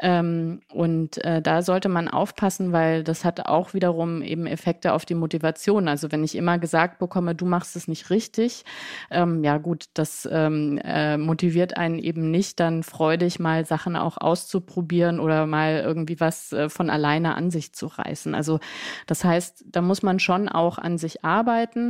[0.00, 5.04] Ähm, und äh, da sollte man aufpassen, weil das hat auch wiederum eben Effekte auf
[5.04, 5.88] die Motivation.
[5.88, 8.64] Also wenn ich immer gesagt bekomme, du machst es nicht richtig,
[9.10, 10.80] ähm, ja gut, das ähm,
[11.18, 16.90] motiviert einen eben nicht, dann freudig mal Sachen auch auszuprobieren oder mal irgendwie was von
[16.90, 18.34] alleine an sich zu reißen.
[18.34, 18.60] Also
[19.06, 21.87] das heißt, da muss man schon auch an sich arbeiten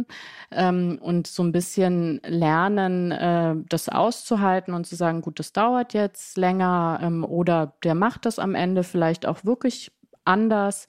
[0.50, 5.94] ähm, und so ein bisschen lernen, äh, das auszuhalten und zu sagen, gut, das dauert
[5.94, 9.92] jetzt länger ähm, oder der macht das am Ende vielleicht auch wirklich
[10.24, 10.86] anders.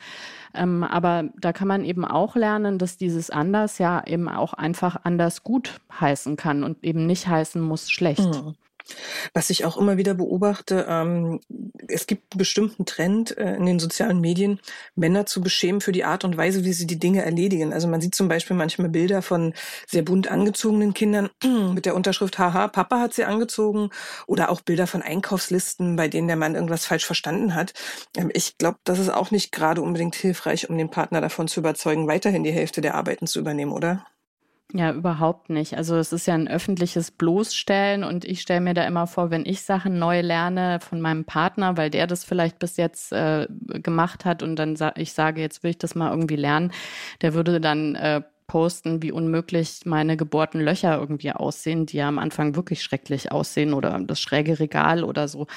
[0.54, 4.98] Ähm, aber da kann man eben auch lernen, dass dieses anders ja eben auch einfach
[5.04, 8.44] anders gut heißen kann und eben nicht heißen muss schlecht.
[8.44, 8.56] Mhm.
[9.34, 11.40] Was ich auch immer wieder beobachte, ähm,
[11.88, 14.60] es gibt einen bestimmten Trend äh, in den sozialen Medien,
[14.96, 17.74] Männer zu beschämen für die Art und Weise, wie sie die Dinge erledigen.
[17.74, 19.54] Also man sieht zum Beispiel manchmal Bilder von
[19.88, 21.30] sehr bunt angezogenen Kindern
[21.74, 23.90] mit der Unterschrift Haha, Papa hat sie angezogen
[24.28, 27.74] oder auch Bilder von Einkaufslisten, bei denen der Mann irgendwas falsch verstanden hat.
[28.18, 31.60] Ähm, ich glaube, das ist auch nicht gerade unbedingt hilfreich, um den Partner davon zu
[31.60, 34.06] überzeugen, weiterhin die Hälfte der Arbeiten zu übernehmen, oder?
[34.72, 35.76] Ja, überhaupt nicht.
[35.78, 39.44] Also es ist ja ein öffentliches Bloßstellen und ich stelle mir da immer vor, wenn
[39.44, 43.48] ich Sachen neu lerne von meinem Partner, weil der das vielleicht bis jetzt äh,
[43.82, 46.72] gemacht hat und dann sa ich sage, jetzt will ich das mal irgendwie lernen,
[47.24, 52.20] der würde dann äh, posten, wie unmöglich meine gebohrten Löcher irgendwie aussehen, die ja am
[52.20, 55.48] Anfang wirklich schrecklich aussehen oder das schräge Regal oder so.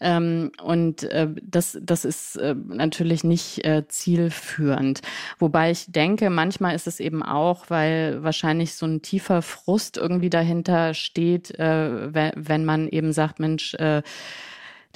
[0.00, 5.02] Ähm, und äh, das, das ist äh, natürlich nicht äh, zielführend.
[5.38, 10.30] Wobei ich denke, manchmal ist es eben auch, weil wahrscheinlich so ein tiefer Frust irgendwie
[10.30, 14.02] dahinter steht, äh, wenn, wenn man eben sagt, Mensch, äh,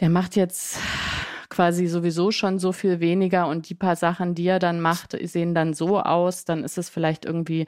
[0.01, 0.79] der macht jetzt
[1.49, 5.55] quasi sowieso schon so viel weniger und die paar Sachen, die er dann macht, sehen
[5.55, 7.67] dann so aus, dann ist es vielleicht irgendwie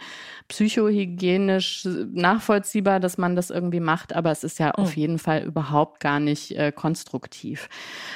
[0.49, 4.85] psychohygienisch nachvollziehbar, dass man das irgendwie macht, aber es ist ja mhm.
[4.85, 7.69] auf jeden Fall überhaupt gar nicht äh, konstruktiv.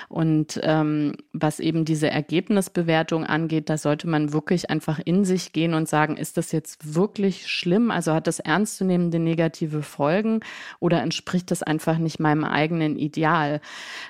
[0.08, 5.74] Und ähm, was eben diese Ergebnisbewertung angeht, da sollte man wirklich einfach in sich gehen
[5.74, 7.90] und sagen, ist das jetzt wirklich schlimm?
[7.90, 10.40] Also hat das ernstzunehmende negative Folgen
[10.80, 13.60] oder entspricht das einfach nicht meinem eigenen Ideal?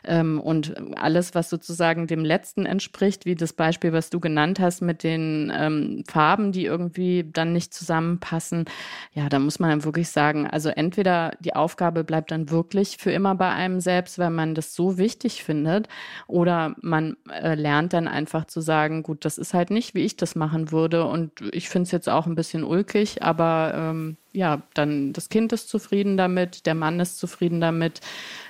[0.04, 4.80] Ähm, und alles, was sozusagen dem letzten entspricht, wie das Beispiel, was du genannt hast
[4.80, 8.64] mit den ähm, Farben, die irgendwie dann nicht zusammenpassen.
[9.12, 13.12] Ja, da muss man dann wirklich sagen, also entweder die Aufgabe bleibt dann wirklich für
[13.12, 15.88] immer bei einem selbst, weil man das so wichtig findet,
[16.26, 20.16] oder man äh, lernt dann einfach zu sagen, gut, das ist halt nicht, wie ich
[20.16, 24.62] das machen würde und ich finde es jetzt auch ein bisschen ulkig, aber ähm, ja,
[24.74, 28.00] dann das Kind ist zufrieden damit, der Mann ist zufrieden damit.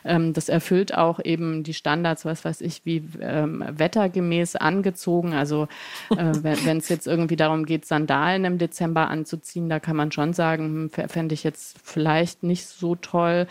[0.04, 5.34] Ähm, das erfüllt auch eben die Standards, was weiß ich, wie ähm, wettergemäß angezogen.
[5.34, 5.68] Also
[6.10, 10.32] äh, wenn es jetzt irgendwie darum geht, Sandalen im Dezember anzuziehen, da kann man schon
[10.32, 13.46] sagen, hm, fände ich jetzt vielleicht nicht so toll.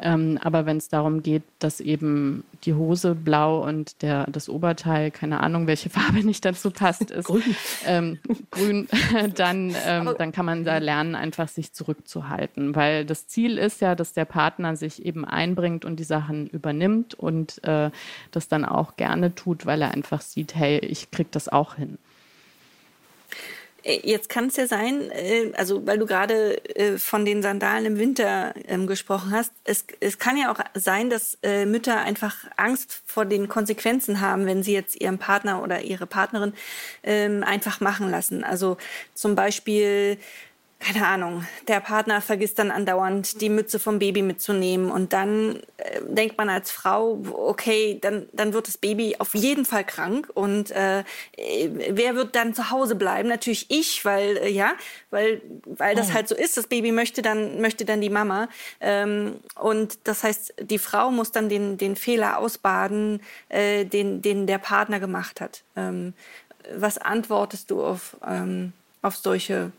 [0.00, 5.10] Ähm, aber wenn es darum geht, dass eben die Hose blau und der, das Oberteil,
[5.10, 7.42] keine Ahnung, welche Farbe nicht dazu passt, ist grün,
[7.86, 8.18] ähm,
[8.50, 8.88] grün
[9.34, 12.74] dann, ähm, dann kann man da lernen, einfach sich zurückzuhalten.
[12.74, 17.14] Weil das Ziel ist ja, dass der Partner sich eben einbringt und die Sachen übernimmt
[17.14, 17.90] und äh,
[18.30, 21.98] das dann auch gerne tut, weil er einfach sieht, hey, ich krieg das auch hin.
[23.84, 27.86] Äh, jetzt kann es ja sein, äh, also weil du gerade äh, von den Sandalen
[27.86, 33.02] im Winter ähm, gesprochen hast, es, es kann ja auch sein, dass Mütter einfach Angst
[33.06, 36.54] vor den Konsequenzen haben, wenn sie jetzt ihren Partner oder ihre Partnerin
[37.02, 38.44] ähm, einfach machen lassen.
[38.44, 38.76] Also
[39.14, 40.18] zum Beispiel
[40.84, 46.00] keine Ahnung, der Partner vergisst dann andauernd die Mütze vom Baby mitzunehmen und dann äh,
[46.06, 50.70] denkt man als Frau, okay, dann, dann wird das Baby auf jeden Fall krank und
[50.72, 51.04] äh,
[51.36, 53.28] wer wird dann zu Hause bleiben?
[53.28, 54.74] Natürlich ich, weil äh, ja,
[55.10, 56.14] weil weil das oh.
[56.14, 56.56] halt so ist.
[56.56, 58.48] Das Baby möchte dann möchte dann die Mama
[58.80, 64.46] ähm, und das heißt, die Frau muss dann den den Fehler ausbaden, äh, den den
[64.46, 65.62] der Partner gemacht hat.
[65.76, 66.12] Ähm,
[66.76, 69.72] was antwortest du auf ähm, auf solche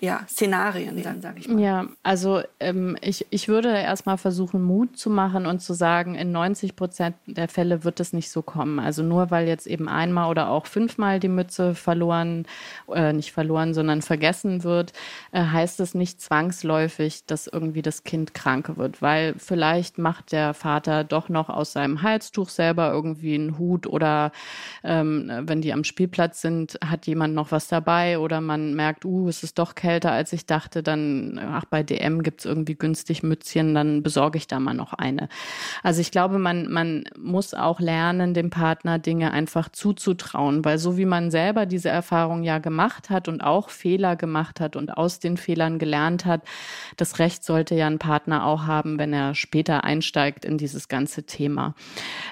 [0.00, 1.60] ja, Szenarien dann, sage ich mal.
[1.60, 6.30] Ja, also ähm, ich, ich würde erstmal versuchen, Mut zu machen und zu sagen, in
[6.30, 8.78] 90 Prozent der Fälle wird es nicht so kommen.
[8.78, 12.46] Also nur weil jetzt eben einmal oder auch fünfmal die Mütze verloren,
[12.94, 14.92] äh, nicht verloren, sondern vergessen wird,
[15.32, 20.54] äh, heißt es nicht zwangsläufig, dass irgendwie das Kind krank wird, weil vielleicht macht der
[20.54, 24.30] Vater doch noch aus seinem Halstuch selber irgendwie einen Hut oder
[24.84, 29.28] ähm, wenn die am Spielplatz sind, hat jemand noch was dabei oder man merkt, uh,
[29.28, 32.74] es ist doch kein kälter, als ich dachte, dann, ach, bei DM gibt es irgendwie
[32.74, 35.30] günstig Mützchen, dann besorge ich da mal noch eine.
[35.82, 40.98] Also ich glaube, man, man muss auch lernen, dem Partner Dinge einfach zuzutrauen, weil so
[40.98, 45.20] wie man selber diese Erfahrung ja gemacht hat und auch Fehler gemacht hat und aus
[45.20, 46.42] den Fehlern gelernt hat,
[46.98, 51.22] das Recht sollte ja ein Partner auch haben, wenn er später einsteigt in dieses ganze
[51.22, 51.74] Thema.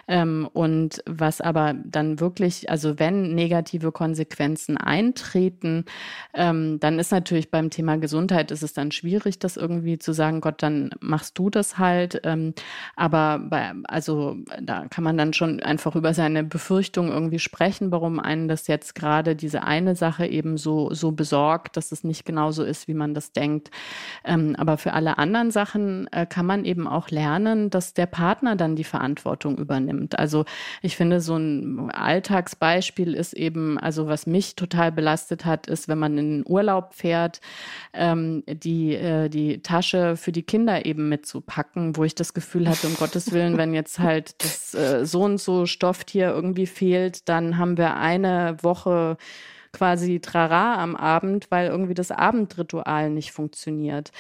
[0.09, 5.87] Ähm, und was aber dann wirklich, also wenn negative Konsequenzen eintreten,
[6.35, 10.13] ähm, dann ist natürlich natürlich beim Thema Gesundheit ist es dann schwierig, das irgendwie zu
[10.13, 12.21] sagen, Gott, dann machst du das halt.
[12.25, 12.55] Ähm,
[12.97, 18.21] aber bei, also da kann man dann schon einfach über seine Befürchtungen irgendwie sprechen, warum
[18.21, 22.65] einen das jetzt gerade diese eine Sache eben so, so besorgt, dass es nicht genauso
[22.65, 23.71] ist, wie man das denkt.
[24.25, 28.57] Ähm, aber für alle anderen Sachen äh, kann man eben auch lernen, dass der Partner
[28.57, 30.19] dann die Verantwortung übernimmt.
[30.19, 30.45] Also
[30.83, 35.99] ich finde, so ein Alltagsbeispiel ist eben, also was mich total belastet hat, ist, wenn
[35.99, 37.36] man in den Urlaub fährt,
[37.93, 42.87] ähm, die, äh, die Tasche für die Kinder eben mitzupacken, wo ich das Gefühl hatte,
[42.87, 47.59] um Gottes Willen, wenn jetzt halt das äh, so und so Stofftier irgendwie fehlt, dann
[47.59, 49.17] haben wir eine Woche
[49.77, 54.11] quasi Trara am Abend, weil irgendwie das Abendritual nicht funktioniert.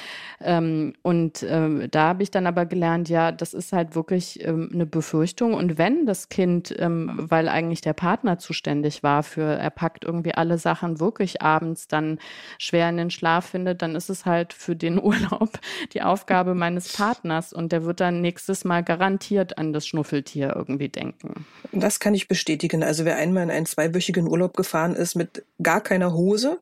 [0.40, 4.68] Ähm, und ähm, da habe ich dann aber gelernt, ja, das ist halt wirklich ähm,
[4.70, 5.54] eine Befürchtung.
[5.54, 10.34] Und wenn das Kind, ähm, weil eigentlich der Partner zuständig war für, er packt irgendwie
[10.34, 12.18] alle Sachen wirklich abends dann
[12.58, 15.58] schwer in den Schlaf findet, dann ist es halt für den Urlaub
[15.94, 20.90] die Aufgabe meines Partners und der wird dann nächstes Mal garantiert an das Schnuffeltier irgendwie
[20.90, 21.46] denken.
[21.72, 22.82] Das kann ich bestätigen.
[22.82, 26.60] Also wer einmal in einen zweiwöchigen Urlaub gefahren ist mit gar keiner Hose,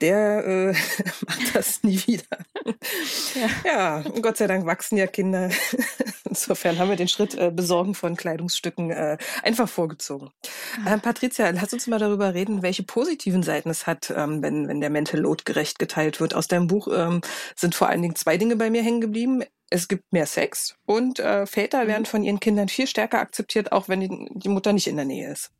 [0.00, 0.66] der äh,
[1.26, 2.38] macht das nie wieder.
[3.34, 3.48] Ja.
[3.64, 5.50] ja, Gott sei Dank wachsen ja Kinder.
[6.28, 10.30] Insofern haben wir den Schritt äh, Besorgen von Kleidungsstücken äh, einfach vorgezogen.
[10.86, 14.80] Äh, Patricia, lass uns mal darüber reden, welche positiven Seiten es hat, ähm, wenn, wenn
[14.80, 16.34] der Mental Load gerecht geteilt wird.
[16.34, 17.20] Aus deinem Buch ähm,
[17.56, 21.20] sind vor allen Dingen zwei Dinge bei mir hängen geblieben es gibt mehr Sex und
[21.20, 22.06] äh, Väter werden mhm.
[22.06, 25.30] von ihren Kindern viel stärker akzeptiert, auch wenn die, die Mutter nicht in der Nähe
[25.30, 25.52] ist.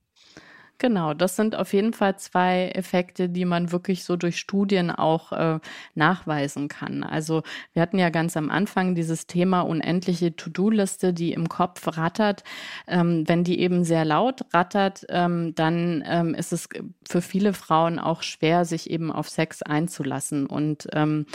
[0.81, 5.31] Genau, das sind auf jeden Fall zwei Effekte, die man wirklich so durch Studien auch
[5.31, 5.59] äh,
[5.95, 7.03] nachweisen kann.
[7.03, 7.43] Also
[7.74, 12.45] wir hatten ja ganz am Anfang dieses Thema unendliche To-Do-Liste, die im Kopf rattert.
[12.89, 16.66] Ähm, wenn die eben sehr laut rattert, ähm, dann ähm, ist es
[17.07, 20.47] für viele Frauen auch schwer, sich eben auf Sex einzulassen.
[20.47, 21.26] Und ähm,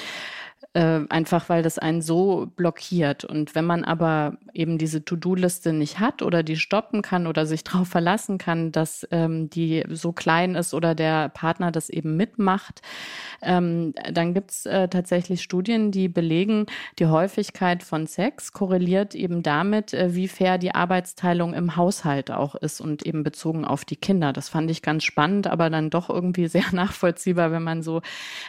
[0.75, 3.23] äh, einfach weil das einen so blockiert.
[3.23, 7.63] Und wenn man aber eben diese To-Do-Liste nicht hat oder die stoppen kann oder sich
[7.63, 12.81] darauf verlassen kann, dass ähm, die so klein ist oder der Partner das eben mitmacht,
[13.41, 16.65] ähm, dann gibt es äh, tatsächlich Studien, die belegen,
[16.99, 22.55] die Häufigkeit von Sex korreliert eben damit, äh, wie fair die Arbeitsteilung im Haushalt auch
[22.55, 24.33] ist und eben bezogen auf die Kinder.
[24.33, 28.01] Das fand ich ganz spannend, aber dann doch irgendwie sehr nachvollziehbar, wenn man so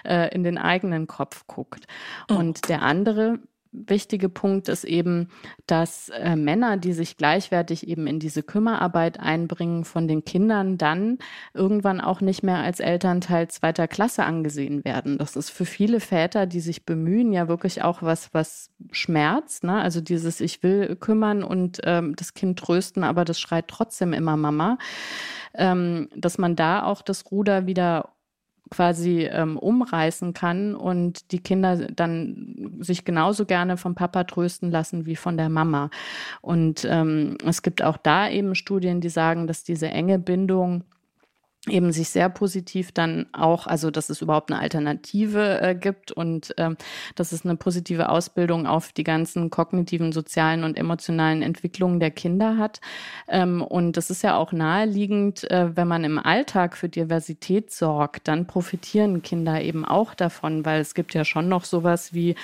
[0.05, 1.87] äh, in den eigenen Kopf guckt.
[2.28, 2.36] Mhm.
[2.36, 3.38] Und der andere
[3.76, 5.28] wichtige Punkt ist eben,
[5.66, 11.18] dass äh, Männer, die sich gleichwertig eben in diese Kümmerarbeit einbringen, von den Kindern dann
[11.52, 15.18] irgendwann auch nicht mehr als Elternteil zweiter Klasse angesehen werden.
[15.18, 19.64] Das ist für viele Väter, die sich bemühen, ja wirklich auch was, was schmerzt.
[19.64, 19.74] Ne?
[19.74, 24.36] Also dieses Ich will kümmern und ähm, das Kind trösten, aber das schreit trotzdem immer
[24.36, 24.78] Mama.
[25.54, 28.10] Ähm, dass man da auch das Ruder wieder
[28.70, 35.06] quasi ähm, umreißen kann und die Kinder dann sich genauso gerne vom Papa trösten lassen
[35.06, 35.90] wie von der Mama.
[36.40, 40.84] Und ähm, es gibt auch da eben Studien, die sagen, dass diese enge Bindung
[41.68, 46.54] eben sich sehr positiv dann auch, also dass es überhaupt eine Alternative äh, gibt und
[46.58, 46.76] ähm,
[47.14, 52.56] dass es eine positive Ausbildung auf die ganzen kognitiven, sozialen und emotionalen Entwicklungen der Kinder
[52.56, 52.80] hat.
[53.28, 58.28] Ähm, und das ist ja auch naheliegend, äh, wenn man im Alltag für Diversität sorgt,
[58.28, 62.36] dann profitieren Kinder eben auch davon, weil es gibt ja schon noch sowas wie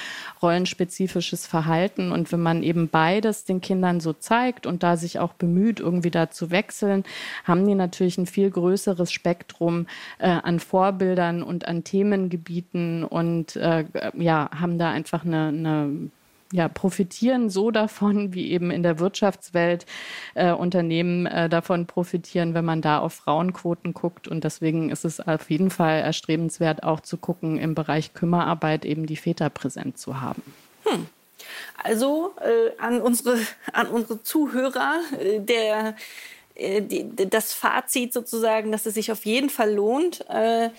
[0.43, 2.11] rollenspezifisches Verhalten.
[2.11, 6.11] Und wenn man eben beides den Kindern so zeigt und da sich auch bemüht, irgendwie
[6.11, 7.05] da zu wechseln,
[7.45, 9.87] haben die natürlich ein viel größeres Spektrum
[10.19, 13.85] äh, an Vorbildern und an Themengebieten und äh,
[14.15, 16.11] ja, haben da einfach eine, eine
[16.53, 19.87] ja, profitieren so davon, wie eben in der Wirtschaftswelt
[20.35, 24.29] äh, Unternehmen äh, davon profitieren, wenn man da auf Frauenquoten guckt.
[24.29, 29.07] Und deswegen ist es auf jeden Fall erstrebenswert, auch zu gucken, im Bereich Kümmerarbeit eben
[29.07, 30.43] die Väter präsent zu haben.
[30.85, 31.07] Hm.
[31.83, 33.39] Also äh, an, unsere,
[33.73, 35.97] an unsere Zuhörer, äh, der
[37.31, 40.71] das Fazit sozusagen, dass es sich auf jeden Fall lohnt, äh,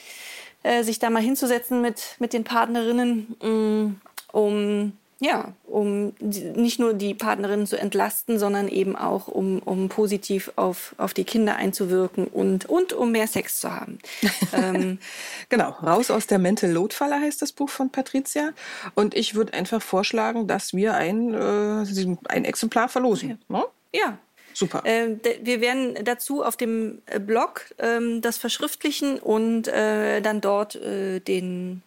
[0.63, 6.93] äh, sich da mal hinzusetzen mit, mit den Partnerinnen, mm, um ja, um nicht nur
[6.93, 12.27] die Partnerinnen zu entlasten, sondern eben auch, um, um positiv auf, auf die Kinder einzuwirken
[12.27, 13.99] und, und um mehr Sex zu haben.
[14.53, 14.99] ähm,
[15.47, 18.49] genau, raus aus der Mental Load Falle heißt das Buch von Patricia.
[18.95, 23.39] Und ich würde einfach vorschlagen, dass wir ein, äh, ein Exemplar verlosen.
[23.49, 23.57] Ja.
[23.57, 23.63] Ne?
[23.93, 24.17] ja,
[24.53, 24.85] Super.
[24.85, 30.75] Äh, wir werden dazu auf dem äh, Blog ähm, das verschriftlichen und äh, dann dort
[30.75, 31.81] äh, den,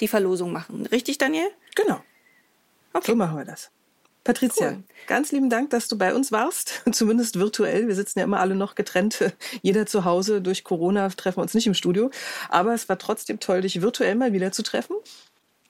[0.00, 0.86] die Verlosung machen.
[0.86, 1.48] Richtig, Daniel?
[1.74, 2.00] Genau.
[2.92, 3.12] Okay.
[3.12, 3.70] So machen wir das.
[4.24, 4.82] Patricia, cool.
[5.06, 7.88] ganz lieben Dank, dass du bei uns warst, zumindest virtuell.
[7.88, 9.22] Wir sitzen ja immer alle noch getrennt,
[9.62, 10.40] jeder zu Hause.
[10.40, 12.10] Durch Corona treffen wir uns nicht im Studio.
[12.48, 14.96] Aber es war trotzdem toll, dich virtuell mal wieder zu treffen.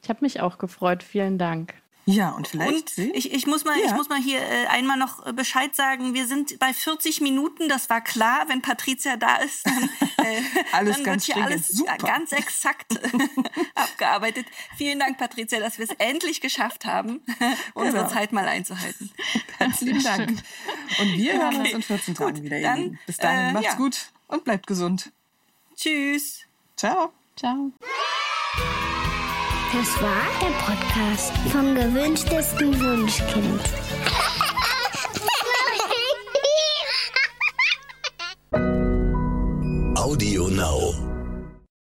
[0.02, 1.02] Ich habe mich auch gefreut.
[1.02, 1.74] Vielen Dank.
[2.06, 2.98] Ja, und vielleicht.
[2.98, 3.86] Und ich, ich, muss mal, ja.
[3.86, 6.12] ich muss mal hier äh, einmal noch äh, Bescheid sagen.
[6.12, 7.68] Wir sind bei 40 Minuten.
[7.68, 8.44] Das war klar.
[8.48, 9.84] Wenn Patricia da ist, dann,
[10.18, 10.42] äh,
[10.72, 11.96] alles dann wird hier alles Super.
[11.96, 13.00] ganz exakt
[13.74, 14.46] abgearbeitet.
[14.76, 17.22] Vielen Dank, Patricia, dass wir es endlich geschafft haben,
[17.74, 18.10] unsere genau.
[18.12, 19.10] Zeit mal einzuhalten.
[19.58, 20.30] Ganz lieben Dank.
[21.00, 22.60] Und wir hören uns in 14 Tagen wieder.
[22.60, 23.74] Dann, Bis dahin, äh, macht's ja.
[23.76, 25.10] gut und bleibt gesund.
[25.74, 26.42] Tschüss.
[26.76, 27.12] Ciao.
[27.36, 27.72] Ciao.
[29.74, 33.60] Das war der Podcast vom gewünschtesten Wunschkind.
[39.96, 40.94] Audio Now.